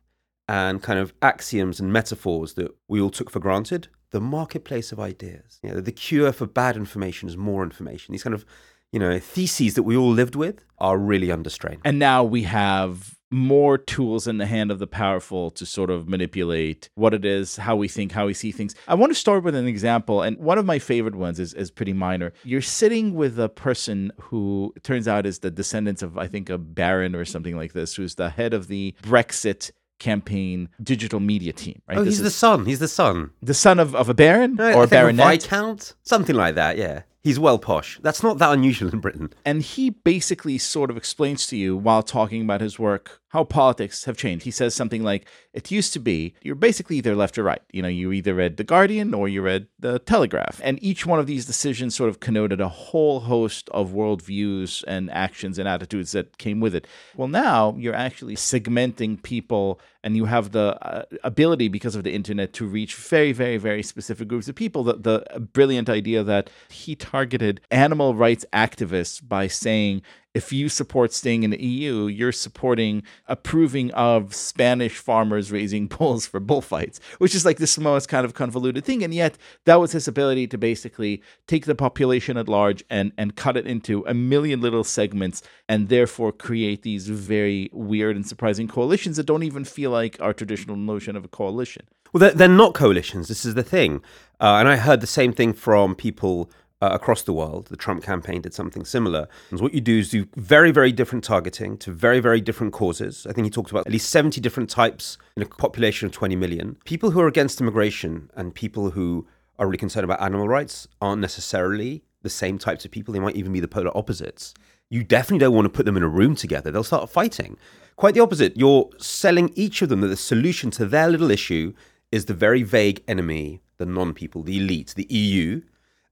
[0.48, 4.98] And kind of axioms and metaphors that we all took for granted, the marketplace of
[4.98, 5.60] ideas.
[5.62, 8.12] You know, the cure for bad information is more information.
[8.12, 8.46] These kind of,
[8.90, 11.80] you know, theses that we all lived with are really under strain.
[11.84, 16.08] And now we have more tools in the hand of the powerful to sort of
[16.08, 18.74] manipulate what it is, how we think, how we see things.
[18.86, 21.70] I want to start with an example, and one of my favorite ones is, is
[21.70, 22.32] pretty minor.
[22.42, 26.56] You're sitting with a person who turns out is the descendants of, I think, a
[26.56, 31.82] baron or something like this, who's the head of the Brexit campaign digital media team.
[31.88, 31.98] Right?
[31.98, 32.66] Oh, This he's the son.
[32.66, 33.30] He's the son.
[33.42, 35.40] the son of, of a baron or a think a baronet.
[35.42, 36.76] viscount, something like that.
[36.78, 37.98] Yeah, he's well posh.
[38.02, 39.32] That's not that unusual in Britain.
[39.44, 44.04] And he basically sort of explains to you while talking about his work how politics
[44.04, 44.44] have changed.
[44.44, 47.62] He says something like, It used to be you're basically either left or right.
[47.72, 50.60] You know, you either read The Guardian or you read The Telegraph.
[50.64, 55.10] And each one of these decisions sort of connoted a whole host of worldviews and
[55.10, 56.86] actions and attitudes that came with it.
[57.16, 62.14] Well, now you're actually segmenting people and you have the uh, ability because of the
[62.14, 66.50] internet to reach very very very specific groups of people the, the brilliant idea that
[66.68, 70.02] he targeted animal rights activists by saying
[70.34, 76.26] if you support staying in the EU, you're supporting approving of Spanish farmers raising bulls
[76.26, 79.02] for bullfights, which is like this most kind of convoluted thing.
[79.02, 83.36] And yet, that was his ability to basically take the population at large and, and
[83.36, 88.68] cut it into a million little segments and therefore create these very weird and surprising
[88.68, 91.86] coalitions that don't even feel like our traditional notion of a coalition.
[92.12, 93.28] Well, they're, they're not coalitions.
[93.28, 94.02] This is the thing.
[94.40, 96.50] Uh, and I heard the same thing from people
[96.80, 97.66] uh, across the world.
[97.66, 99.28] The Trump campaign did something similar.
[99.50, 103.26] And what you do is do very, very different targeting to very, very different causes.
[103.28, 106.36] I think he talked about at least 70 different types in a population of 20
[106.36, 106.76] million.
[106.84, 109.26] People who are against immigration and people who
[109.58, 113.12] are really concerned about animal rights aren't necessarily the same types of people.
[113.12, 114.54] They might even be the polar opposites.
[114.90, 116.70] You definitely don't want to put them in a room together.
[116.70, 117.56] They'll start fighting.
[117.96, 118.56] Quite the opposite.
[118.56, 121.74] You're selling each of them that the solution to their little issue
[122.10, 125.62] is the very vague enemy, the non people, the elite, the EU,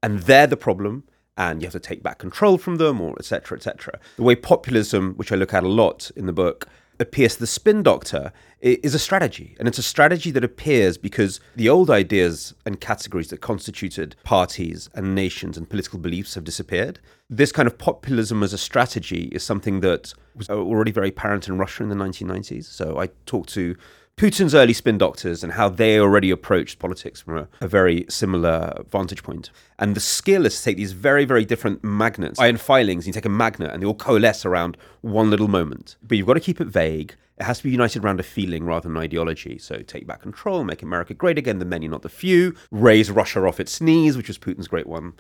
[0.07, 1.03] and they're the problem.
[1.37, 3.59] And you have to take back control from them, or etc.
[3.59, 3.99] etc.
[4.15, 7.47] The way populism, which I look at a lot in the book, appears to the
[7.47, 9.57] spin doctor is a strategy.
[9.59, 14.89] And it's a strategy that appears because the old ideas and categories that constituted parties
[14.95, 17.01] and nations and political beliefs have disappeared.
[17.29, 21.59] This kind of populism as a strategy is something that was already very apparent in
[21.59, 22.65] Russia in the 1990s.
[22.65, 23.77] So I talked to
[24.17, 28.83] Putin's early spin doctors and how they already approached politics from a, a very similar
[28.91, 29.51] vantage point.
[29.79, 33.13] And the skill is to take these very, very different magnets, iron filings, and you
[33.13, 35.97] take a magnet and they all coalesce around one little moment.
[36.03, 37.15] But you've got to keep it vague.
[37.37, 39.59] It has to be united around a feeling rather than an ideology.
[39.59, 43.47] So take back control, make America great again, the many, not the few, raise Russia
[43.47, 45.13] off its knees, which was Putin's great one.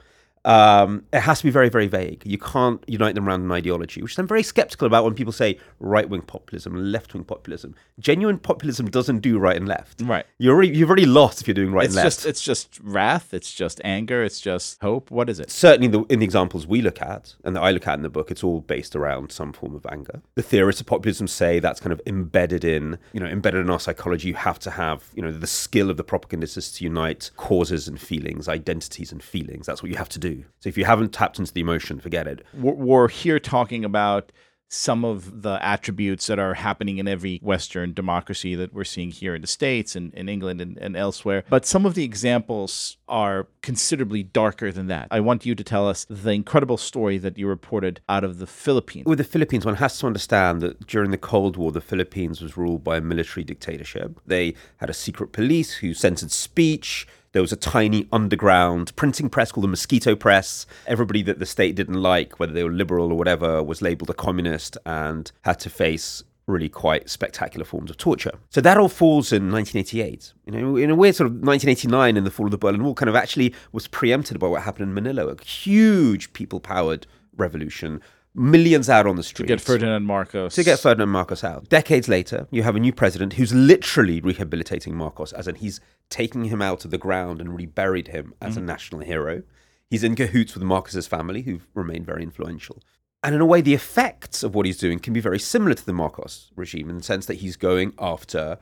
[0.46, 2.22] Um, it has to be very, very vague.
[2.24, 5.58] You can't unite them around an ideology, which I'm very skeptical about when people say
[5.80, 7.74] right wing populism, left wing populism.
[7.98, 10.00] Genuine populism doesn't do right and left.
[10.02, 10.24] Right.
[10.38, 12.18] You're already, you've already lost if you're doing right it's and left.
[12.18, 15.10] just it's just wrath, it's just anger, it's just hope.
[15.10, 15.50] What is it?
[15.50, 18.08] Certainly, the, in the examples we look at and that I look at in the
[18.08, 20.22] book, it's all based around some form of anger.
[20.36, 23.80] The theorists of populism say that's kind of embedded in, you know, embedded in our
[23.80, 24.28] psychology.
[24.28, 28.00] You have to have, you know, the skill of the propagandists to unite causes and
[28.00, 29.66] feelings, identities and feelings.
[29.66, 30.35] That's what you have to do.
[30.60, 32.44] So if you haven't tapped into the emotion, forget it.
[32.54, 34.32] we're, we're here talking about
[34.68, 39.34] some of the attributes that are happening in every Western democracy that we're seeing here
[39.34, 41.44] in the States and in England and, and elsewhere.
[41.48, 45.08] But some of the examples are considerably darker than that.
[45.10, 48.46] I want you to tell us the incredible story that you reported out of the
[48.46, 49.06] Philippines.
[49.06, 52.56] With the Philippines, one has to understand that during the Cold War, the Philippines was
[52.56, 54.20] ruled by a military dictatorship.
[54.26, 57.06] They had a secret police who censored speech.
[57.32, 60.66] There was a tiny underground printing press called the Mosquito Press.
[60.86, 64.14] Everybody that the state didn't like, whether they were liberal or whatever, was labeled a
[64.14, 68.38] communist and had to face really quite spectacular forms of torture.
[68.50, 70.32] So that all falls in 1988.
[70.46, 72.94] You know, in a weird sort of 1989 in the fall of the Berlin Wall
[72.94, 77.06] kind of actually was preempted by what happened in Manila, a huge people-powered
[77.36, 78.00] revolution
[78.36, 79.48] millions out on the streets.
[79.48, 80.54] To get Ferdinand Marcos.
[80.54, 81.68] To get Ferdinand Marcos out.
[81.68, 85.80] Decades later, you have a new president who's literally rehabilitating Marcos, as in he's
[86.10, 88.64] taking him out of the ground and reburied him as a mm.
[88.64, 89.42] national hero.
[89.88, 92.82] He's in cahoots with Marcos's family, who've remained very influential.
[93.22, 95.86] And in a way, the effects of what he's doing can be very similar to
[95.86, 98.58] the Marcos regime in the sense that he's going after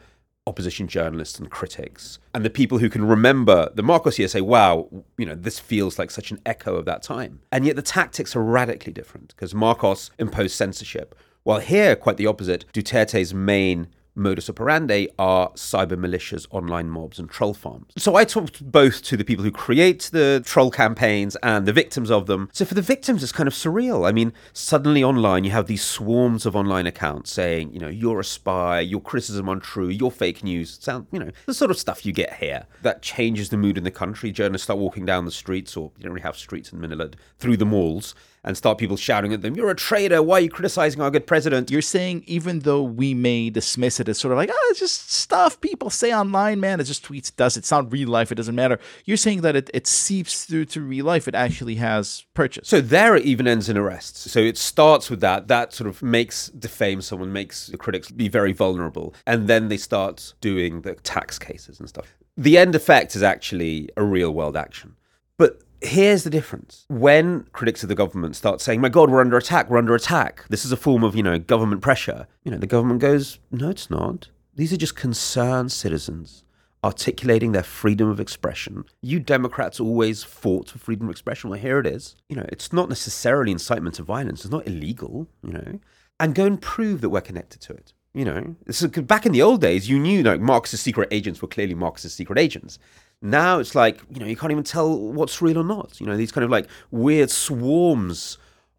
[0.47, 2.19] opposition journalists and critics.
[2.35, 5.99] And the people who can remember the Marcos year say, wow, you know, this feels
[5.99, 7.41] like such an echo of that time.
[7.51, 11.15] And yet the tactics are radically different because Marcos imposed censorship.
[11.45, 17.29] While here, quite the opposite, Duterte's main modus operandi are cyber militias, online mobs, and
[17.29, 17.93] troll farms.
[17.97, 22.11] So I talked both to the people who create the troll campaigns and the victims
[22.11, 22.49] of them.
[22.53, 24.09] So for the victims, it's kind of surreal.
[24.09, 28.21] I mean, suddenly online, you have these swarms of online accounts saying, you know, you're
[28.21, 30.79] a spy, your criticism untrue, you're fake news.
[30.81, 32.67] Sound, you know, the sort of stuff you get here.
[32.83, 34.31] That changes the mood in the country.
[34.33, 37.57] Journalists start walking down the streets, or you don't really have streets in Manila, through
[37.57, 40.23] the malls and start people shouting at them, You're a traitor.
[40.23, 41.71] Why are you criticizing our good president?
[41.71, 45.11] You're saying even though we may dismiss it as sort of like, oh, it's just
[45.11, 46.79] stuff people say online, man.
[46.79, 48.79] It's just tweets, does it's not real life, it doesn't matter.
[49.05, 51.27] You're saying that it, it seeps through to real life.
[51.27, 52.69] It actually has purchase.
[52.69, 54.31] So there it even ends in arrests.
[54.31, 55.49] So it starts with that.
[55.49, 59.15] That sort of makes defame someone, makes the critics be very vulnerable.
[59.27, 62.15] And then they start doing the tax cases and stuff.
[62.37, 64.97] The end effect is actually a real world action.
[65.39, 66.85] But here's the difference.
[66.89, 70.45] When critics of the government start saying, my God, we're under attack, we're under attack,
[70.49, 73.71] this is a form of, you know, government pressure, you know, the government goes, no,
[73.71, 74.29] it's not.
[74.55, 76.45] These are just concerned citizens
[76.85, 78.85] articulating their freedom of expression.
[79.01, 81.49] You Democrats always fought for freedom of expression.
[81.49, 82.15] Well, here it is.
[82.29, 84.45] You know, it's not necessarily incitement to violence.
[84.45, 85.81] It's not illegal, you know.
[86.21, 87.95] And go and prove that we're connected to it.
[88.13, 91.49] You know, so back in the old days, you knew like Marxist secret agents were
[91.49, 92.79] clearly Marxist secret agents.
[93.25, 95.99] Now it's like, you know, you can't even tell what's real or not.
[95.99, 98.37] You know, these kind of like weird swarms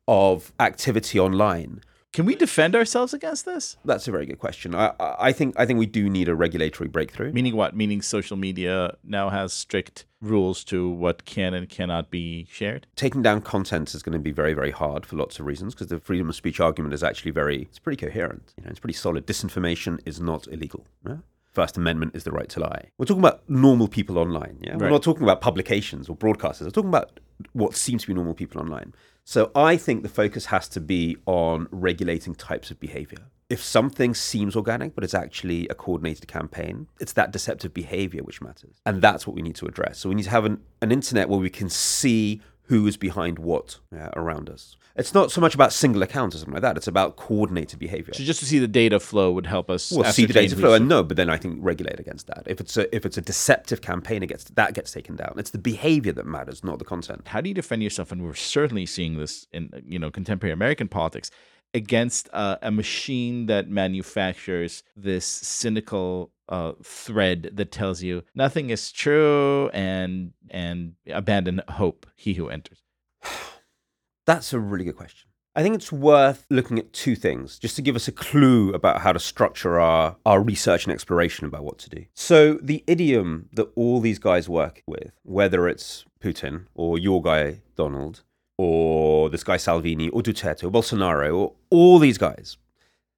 [0.08, 1.82] of activity online.
[2.14, 3.76] Can we defend ourselves against this?
[3.84, 4.74] That's a very good question.
[4.74, 7.34] I, I think I think we do need a regulatory breakthrough.
[7.34, 7.76] Meaning what?
[7.76, 12.88] Meaning social media now has strict rules to what can and cannot be shared.
[12.96, 15.88] Taking down content is going to be very very hard for lots of reasons because
[15.88, 18.54] the freedom of speech argument is actually very it's pretty coherent.
[18.58, 19.26] You know, it's pretty solid.
[19.26, 20.86] Disinformation is not illegal.
[21.06, 21.18] Yeah?
[21.56, 22.90] First Amendment is the right to lie.
[22.98, 24.60] We're talking about normal people online.
[24.62, 26.64] Yeah, we're not talking about publications or broadcasters.
[26.64, 27.20] We're talking about
[27.54, 28.94] what seems to be normal people online.
[29.24, 33.20] So I think the focus has to be on regulating types of behavior.
[33.50, 38.42] If something seems organic, but it's actually a coordinated campaign, it's that deceptive behavior which
[38.42, 38.82] matters.
[38.86, 40.00] And that's what we need to address.
[40.00, 43.40] So we need to have an, an internet where we can see who is behind
[43.40, 44.76] what uh, around us.
[44.96, 46.78] It's not so much about single accounts or something like that.
[46.78, 48.14] It's about coordinated behavior.
[48.14, 49.92] So just to see the data flow would help us.
[49.92, 52.44] Well, see the data flow, and no, but then I think regulate against that.
[52.46, 55.36] If it's a if it's a deceptive campaign, it gets that gets taken down.
[55.38, 57.28] It's the behavior that matters, not the content.
[57.28, 58.12] How do you defend yourself?
[58.12, 61.30] And we're certainly seeing this in you know contemporary American politics
[61.76, 68.92] against uh, a machine that manufactures this cynical uh, thread that tells you nothing is
[68.92, 72.08] true and and abandon hope.
[72.16, 72.82] He who enters.
[74.26, 75.30] That's a really good question.
[75.58, 79.02] I think it's worth looking at two things just to give us a clue about
[79.02, 82.06] how to structure our, our research and exploration about what to do.
[82.14, 87.62] So, the idiom that all these guys work with, whether it's Putin or your guy
[87.78, 88.24] Donald
[88.58, 92.58] or this guy Salvini or Duterte or Bolsonaro or all these guys,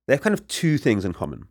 [0.08, 1.48] they have kind of two things in common.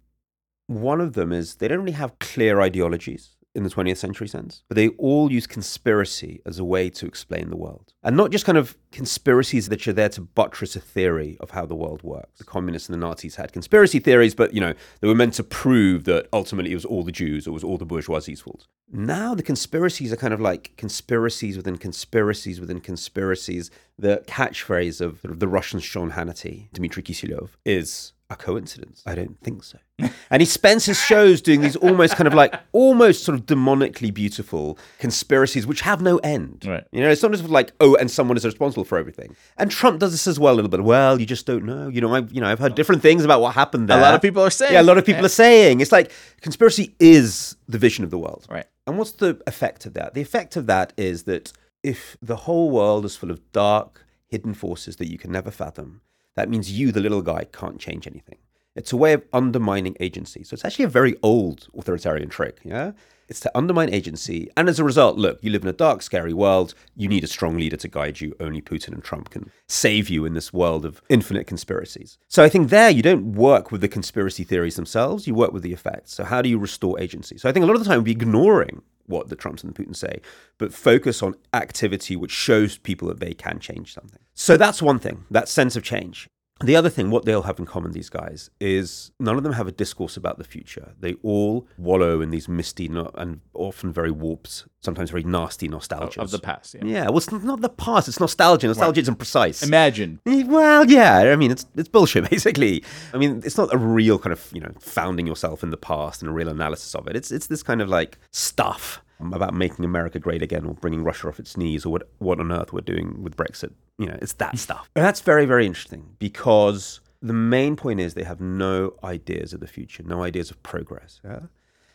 [0.66, 4.62] One of them is they don't really have clear ideologies in the 20th century sense,
[4.68, 7.94] but they all use conspiracy as a way to explain the world.
[8.02, 11.66] And not just kind of conspiracies that are there to buttress a theory of how
[11.66, 12.38] the world works.
[12.38, 15.42] The communists and the Nazis had conspiracy theories, but you know, they were meant to
[15.42, 18.66] prove that ultimately it was all the Jews or it was all the bourgeoisie's fault.
[18.92, 23.70] Now the conspiracies are kind of like conspiracies within conspiracies within conspiracies.
[23.98, 29.02] The catchphrase of, sort of the Russian Sean Hannity, Dmitry Kiselyov, is a coincidence.
[29.06, 29.78] I don't think so.
[29.98, 34.12] And he spends his shows doing these almost kind of like almost sort of demonically
[34.12, 36.64] beautiful conspiracies which have no end.
[36.66, 36.84] Right.
[36.92, 39.34] You know, it's not just like, oh, and someone is responsible for everything.
[39.56, 40.84] And Trump does this as well a little bit.
[40.84, 41.88] Well, you just don't know.
[41.88, 43.98] You know, I've you know, I've heard different things about what happened there.
[43.98, 44.74] A lot of people are saying.
[44.74, 45.80] Yeah, a lot of people are saying.
[45.80, 48.46] It's like conspiracy is the vision of the world.
[48.50, 48.66] Right.
[48.86, 50.14] And what's the effect of that?
[50.14, 51.52] The effect of that is that
[51.82, 56.02] if the whole world is full of dark, hidden forces that you can never fathom,
[56.34, 58.38] that means you, the little guy, can't change anything.
[58.76, 60.44] It's a way of undermining agency.
[60.44, 62.60] So it's actually a very old authoritarian trick.
[62.62, 62.92] Yeah.
[63.28, 64.50] It's to undermine agency.
[64.56, 66.74] And as a result, look, you live in a dark, scary world.
[66.94, 68.36] You need a strong leader to guide you.
[68.38, 72.18] Only Putin and Trump can save you in this world of infinite conspiracies.
[72.28, 75.64] So I think there you don't work with the conspiracy theories themselves, you work with
[75.64, 76.14] the effects.
[76.14, 77.36] So how do you restore agency?
[77.36, 79.82] So I think a lot of the time we're ignoring what the Trumps and the
[79.82, 80.20] Putin say,
[80.58, 84.20] but focus on activity which shows people that they can change something.
[84.34, 86.28] So that's one thing, that sense of change.
[86.60, 89.52] The other thing, what they all have in common, these guys, is none of them
[89.52, 90.94] have a discourse about the future.
[90.98, 96.30] They all wallow in these misty and often very warped, sometimes very nasty nostalgia of
[96.30, 96.74] the past.
[96.74, 96.84] Yeah.
[96.84, 98.08] Yeah, well, it's not the past.
[98.08, 98.68] It's nostalgia.
[98.68, 99.62] Nostalgia isn't precise.
[99.62, 100.18] Imagine.
[100.24, 101.18] Well, yeah.
[101.30, 102.82] I mean, it's it's bullshit, basically.
[103.12, 106.22] I mean, it's not a real kind of you know founding yourself in the past
[106.22, 107.16] and a real analysis of it.
[107.16, 111.28] It's it's this kind of like stuff about making America great again or bringing Russia
[111.28, 113.72] off its knees or what what on earth we're doing with Brexit.
[113.98, 114.56] You know, it's that hmm.
[114.56, 114.90] stuff.
[114.94, 119.60] And that's very very interesting because the main point is they have no ideas of
[119.60, 121.20] the future, no ideas of progress.
[121.24, 121.40] Yeah?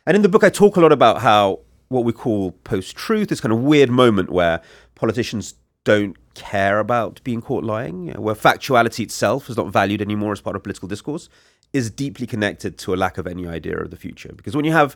[0.06, 3.27] And in the book, I talk a lot about how what we call post truth,
[3.27, 4.61] this kind of weird moment where
[4.95, 10.02] politicians don't care about being caught lying, you know, where factuality itself is not valued
[10.02, 11.27] anymore as part of political discourse,
[11.73, 14.31] is deeply connected to a lack of any idea of the future.
[14.35, 14.95] Because when you have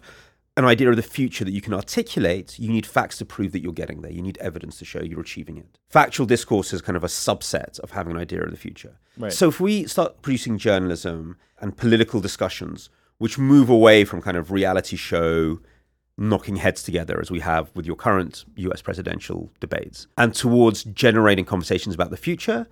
[0.57, 3.61] an idea of the future that you can articulate, you need facts to prove that
[3.61, 4.11] you're getting there.
[4.11, 5.79] You need evidence to show you're achieving it.
[5.89, 8.97] Factual discourse is kind of a subset of having an idea of the future.
[9.17, 9.33] Right.
[9.33, 14.51] So if we start producing journalism and political discussions which move away from kind of
[14.51, 15.59] reality show
[16.17, 21.43] knocking heads together as we have with your current US presidential debates and towards generating
[21.45, 22.67] conversations about the future,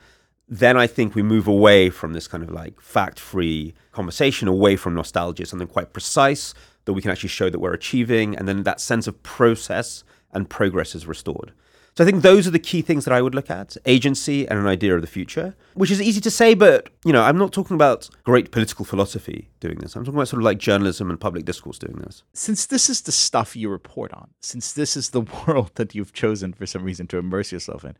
[0.48, 4.76] then I think we move away from this kind of like fact free conversation, away
[4.76, 6.54] from nostalgia, something quite precise
[6.86, 8.36] that we can actually show that we're achieving.
[8.36, 10.04] And then that sense of process
[10.34, 11.54] and progress is restored.
[11.96, 14.58] So I think those are the key things that I would look at agency and
[14.58, 17.54] an idea of the future, which is easy to say, but you know, I'm not
[17.54, 19.96] talking about great political philosophy doing this.
[19.96, 22.24] I'm talking about sort of like journalism and public discourse doing this.
[22.34, 26.14] Since this is the stuff you report on, since this is the world that you've
[26.14, 27.96] chosen for some reason to immerse yourself in,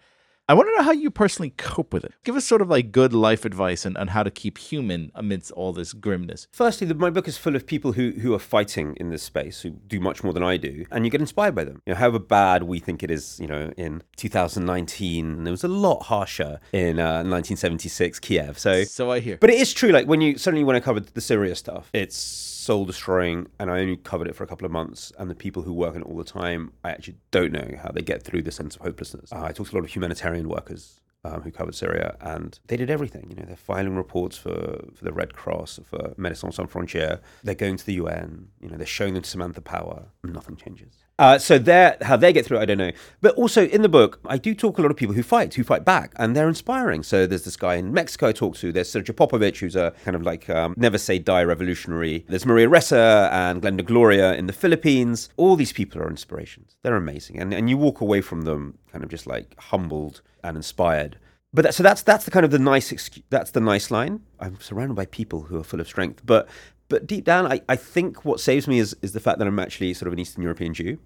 [0.50, 2.14] I want to know how you personally cope with it.
[2.26, 5.52] Give us sort of like good life advice on, on how to keep human amidst
[5.52, 6.48] all this grimness.
[6.52, 9.62] Firstly, the, my book is full of people who, who are fighting in this space,
[9.62, 11.82] who do much more than I do, and you get inspired by them.
[11.86, 15.70] You know, however bad we think it is, you know, in 2019, it was a
[15.70, 18.60] lot harsher in uh, 1976 Kiev.
[18.60, 19.38] So, so I hear.
[19.38, 19.92] But it is true.
[19.92, 22.18] Like when you certainly when I covered the Syria stuff, it's
[22.64, 25.12] soul destroying, and I only covered it for a couple of months.
[25.20, 27.92] And the people who work on it all the time, I actually don't know how
[27.92, 29.32] they get through the sense of hopelessness.
[29.32, 32.78] Uh, I talked to a lot of humanitarian workers um, who covered Syria, and they
[32.78, 33.28] did everything.
[33.30, 37.20] You know, they're filing reports for, for the Red Cross, for Médecins Sans Frontières.
[37.44, 38.50] They're going to the UN.
[38.62, 40.06] You know, they're showing them Samantha Power.
[40.24, 41.03] Nothing changes.
[41.20, 42.92] Uh, so they're, how they get through I don't know.
[43.22, 45.64] But also in the book, I do talk a lot of people who fight, who
[45.64, 47.04] fight back, and they're inspiring.
[47.04, 48.72] So there's this guy in Mexico I talk to.
[48.72, 52.26] There's Srdja Popovic, who's a kind of like um, never say die revolutionary.
[52.28, 55.30] There's Maria Ressa and Glenda Gloria in the Philippines.
[55.38, 56.78] All these people are inspirations.
[56.82, 60.58] They're amazing, and and you walk away from them kind of just like humbled and
[60.58, 61.20] inspired.
[61.54, 64.22] But that, so that's that's the kind of the nice excu- that's the nice line.
[64.40, 66.50] I'm surrounded by people who are full of strength, but
[66.94, 69.58] but deep down, I, I think what saves me is is the fact that I'm
[69.58, 71.00] actually sort of an Eastern European Jew.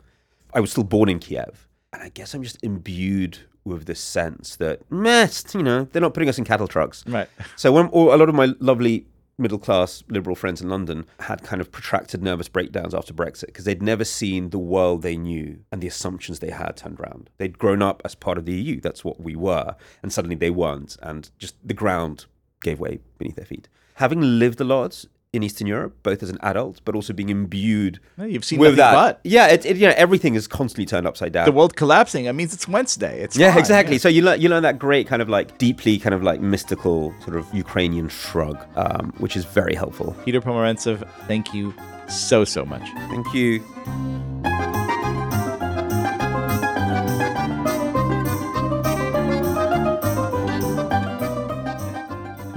[0.53, 4.57] I was still born in Kiev, and I guess I'm just imbued with this sense
[4.57, 7.05] that meh, you know, they're not putting us in cattle trucks.
[7.07, 7.29] Right.
[7.55, 9.05] So when a lot of my lovely
[9.37, 13.63] middle class liberal friends in London had kind of protracted nervous breakdowns after Brexit because
[13.63, 17.29] they'd never seen the world they knew and the assumptions they had turned around.
[17.37, 20.49] They'd grown up as part of the EU, that's what we were, and suddenly they
[20.49, 22.25] weren't, and just the ground
[22.61, 23.69] gave way beneath their feet.
[23.95, 27.99] Having lived a lot in Eastern Europe, both as an adult, but also being imbued
[28.17, 28.93] you've seen with that.
[28.93, 29.19] but.
[29.23, 31.45] Yeah, it, it, you know, everything is constantly turned upside down.
[31.45, 32.25] The world collapsing.
[32.25, 33.21] That means it's Wednesday.
[33.21, 33.95] It's yeah, fine, exactly.
[33.95, 33.99] yeah.
[33.99, 37.13] So you learn you learn that great kind of like deeply kind of like mystical
[37.23, 40.15] sort of Ukrainian shrug, um, which is very helpful.
[40.23, 41.73] Peter Pomerantsev, thank you
[42.07, 42.87] so so much.
[43.09, 43.63] Thank you.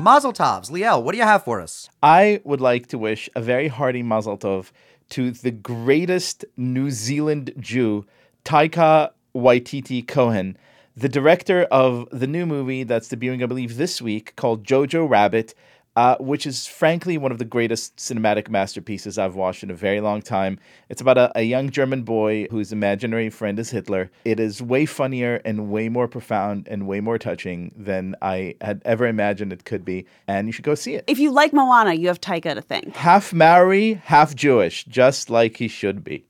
[0.00, 0.70] Mazel tovs.
[0.70, 1.90] Liel, what do you have for us?
[2.02, 4.70] I would like to wish a very hearty mazel tov
[5.10, 8.06] to the greatest New Zealand Jew,
[8.42, 10.56] Taika Waititi Cohen,
[10.96, 15.54] the director of the new movie that's debuting, I believe, this week called Jojo Rabbit,
[15.96, 20.00] uh, which is frankly one of the greatest cinematic masterpieces I've watched in a very
[20.00, 20.58] long time.
[20.88, 24.10] It's about a, a young German boy whose imaginary friend is Hitler.
[24.24, 28.82] It is way funnier and way more profound and way more touching than I had
[28.84, 31.94] ever imagined it could be, and you should go see it If you like Moana,
[31.94, 32.94] you have Taika to thank.
[32.96, 36.24] half Maori, half Jewish, just like he should be.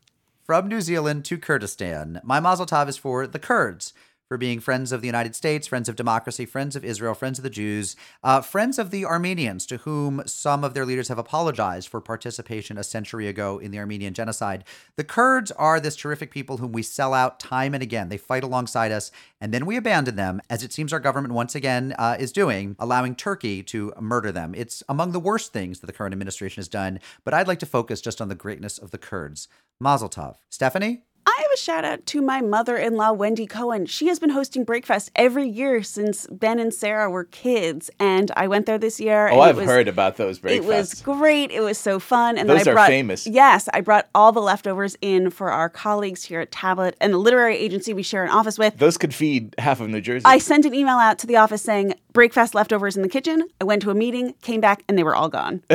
[0.44, 3.92] From New Zealand to Kurdistan, my Mazel Tov is for the Kurds,
[4.30, 7.42] for being friends of the United States, friends of democracy, friends of Israel, friends of
[7.42, 11.88] the Jews, uh, friends of the Armenians, to whom some of their leaders have apologized
[11.88, 14.62] for participation a century ago in the Armenian genocide.
[14.94, 18.08] The Kurds are this terrific people whom we sell out time and again.
[18.08, 21.56] They fight alongside us, and then we abandon them, as it seems our government once
[21.56, 24.54] again uh, is doing, allowing Turkey to murder them.
[24.56, 27.66] It's among the worst things that the current administration has done, but I'd like to
[27.66, 29.48] focus just on the greatness of the Kurds.
[29.80, 30.36] Mazel Tov.
[30.50, 31.02] Stephanie?
[31.26, 33.86] I have a shout out to my mother in law, Wendy Cohen.
[33.86, 37.90] She has been hosting Breakfast every year since Ben and Sarah were kids.
[37.98, 39.28] And I went there this year.
[39.28, 40.66] Oh, and I've was, heard about those breakfasts.
[40.66, 41.50] It was great.
[41.50, 42.38] It was so fun.
[42.38, 43.26] And Those then I are brought, famous.
[43.26, 47.18] Yes, I brought all the leftovers in for our colleagues here at Tablet and the
[47.18, 48.76] literary agency we share an office with.
[48.78, 50.24] Those could feed half of New Jersey.
[50.24, 53.48] I sent an email out to the office saying breakfast leftovers in the kitchen.
[53.60, 55.62] I went to a meeting, came back, and they were all gone.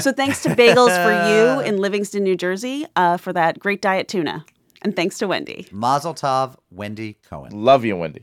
[0.00, 4.08] so thanks to Bagels for You in Livingston, New Jersey, uh, for that great diet
[4.08, 4.44] tuna,
[4.82, 5.66] and thanks to Wendy.
[5.70, 7.52] Mazel Tov, Wendy Cohen.
[7.52, 8.20] Love you, Wendy.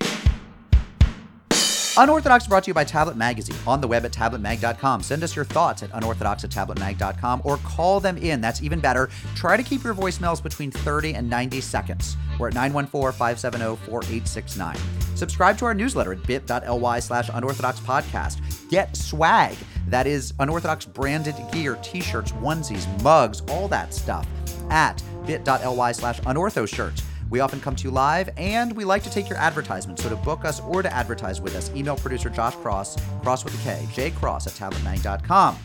[1.99, 5.03] Unorthodox brought to you by Tablet Magazine on the web at tabletmag.com.
[5.03, 8.39] Send us your thoughts at unorthodox at tabletmag.com or call them in.
[8.39, 9.09] That's even better.
[9.35, 12.15] Try to keep your voicemails between 30 and 90 seconds.
[12.39, 14.77] We're at 914 570 4869.
[15.17, 18.69] Subscribe to our newsletter at bit.ly slash unorthodox podcast.
[18.69, 19.57] Get swag.
[19.89, 24.25] That is unorthodox branded gear, t shirts, onesies, mugs, all that stuff.
[24.69, 27.01] at bit.ly slash unorthoshirt.
[27.29, 30.03] We often come to you live, and we like to take your advertisements.
[30.03, 33.53] So to book us or to advertise with us, email producer Josh Kross, Kross with
[33.53, 35.57] a K, jkross at talent9.com.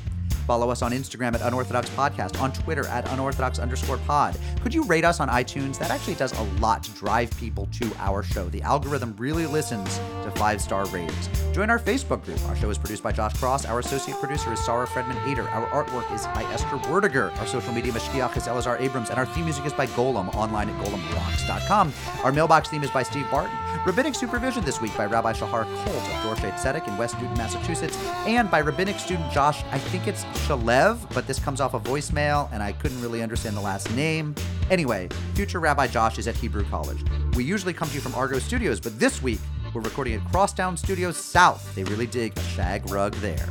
[0.47, 4.37] Follow us on Instagram at Unorthodox Podcast, on Twitter at unorthodox underscore pod.
[4.63, 5.79] Could you rate us on iTunes?
[5.79, 8.49] That actually does a lot to drive people to our show.
[8.49, 11.29] The algorithm really listens to five star ratings.
[11.53, 12.43] Join our Facebook group.
[12.49, 13.69] Our show is produced by Josh Kross.
[13.69, 15.49] Our associate producer is Sarah Fredman Ader.
[15.49, 17.37] Our artwork is by Esther Werdiger.
[17.39, 19.11] Our social media mashgiach is Elazar Abrams.
[19.11, 21.93] And our theme music is by Golem, online at golemrocks.com.
[22.23, 23.57] Our mailbox theme is by Steve Barton.
[23.87, 27.99] Rabbinic supervision this week by Rabbi Shahar Colt of Dorshei Tzedek in West Newton, Massachusetts,
[28.27, 32.51] and by rabbinic student Josh, I think it's Shalev, but this comes off a voicemail
[32.53, 34.35] and I couldn't really understand the last name.
[34.71, 37.05] Anyway, future Rabbi Josh is at Hebrew College.
[37.35, 39.41] We usually come to you from Argo Studios, but this week
[39.75, 41.75] we're recording at Crosstown Studios South.
[41.75, 43.49] They really dig a shag rug there.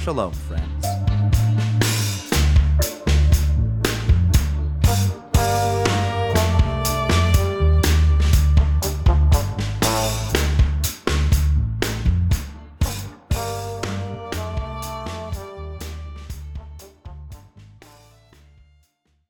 [0.00, 0.86] Shalom, friends.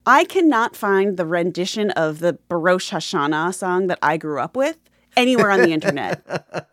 [0.07, 4.77] I cannot find the rendition of the B'Rosh Hashanah song that I grew up with
[5.17, 6.23] anywhere on the internet.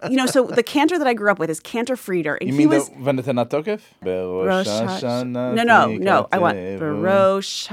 [0.10, 2.54] you know, so the cantor that I grew up with is Cantor Frieder, and You
[2.56, 3.82] he mean was the Tokef?
[4.02, 5.54] Rosh Hashanah.
[5.54, 6.28] No, no, no.
[6.32, 7.68] I want B'Rosh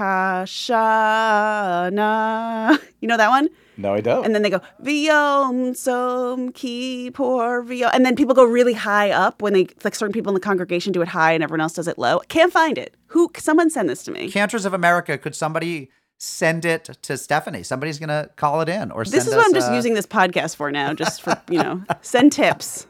[1.86, 2.82] Hashanah.
[3.00, 3.48] You know that one?
[3.78, 4.24] No, I don't.
[4.24, 9.40] And then they go V'yom Tzom Kippur V'yom, and then people go really high up
[9.42, 11.86] when they like certain people in the congregation do it high and everyone else does
[11.88, 12.18] it low.
[12.28, 12.95] Can't find it.
[13.08, 13.30] Who?
[13.36, 14.30] Someone send this to me.
[14.30, 17.62] Cantors of America, could somebody send it to Stephanie?
[17.62, 20.06] Somebody's to call it in or send This is what I'm just uh, using this
[20.06, 22.86] podcast for now, just for you know, send tips.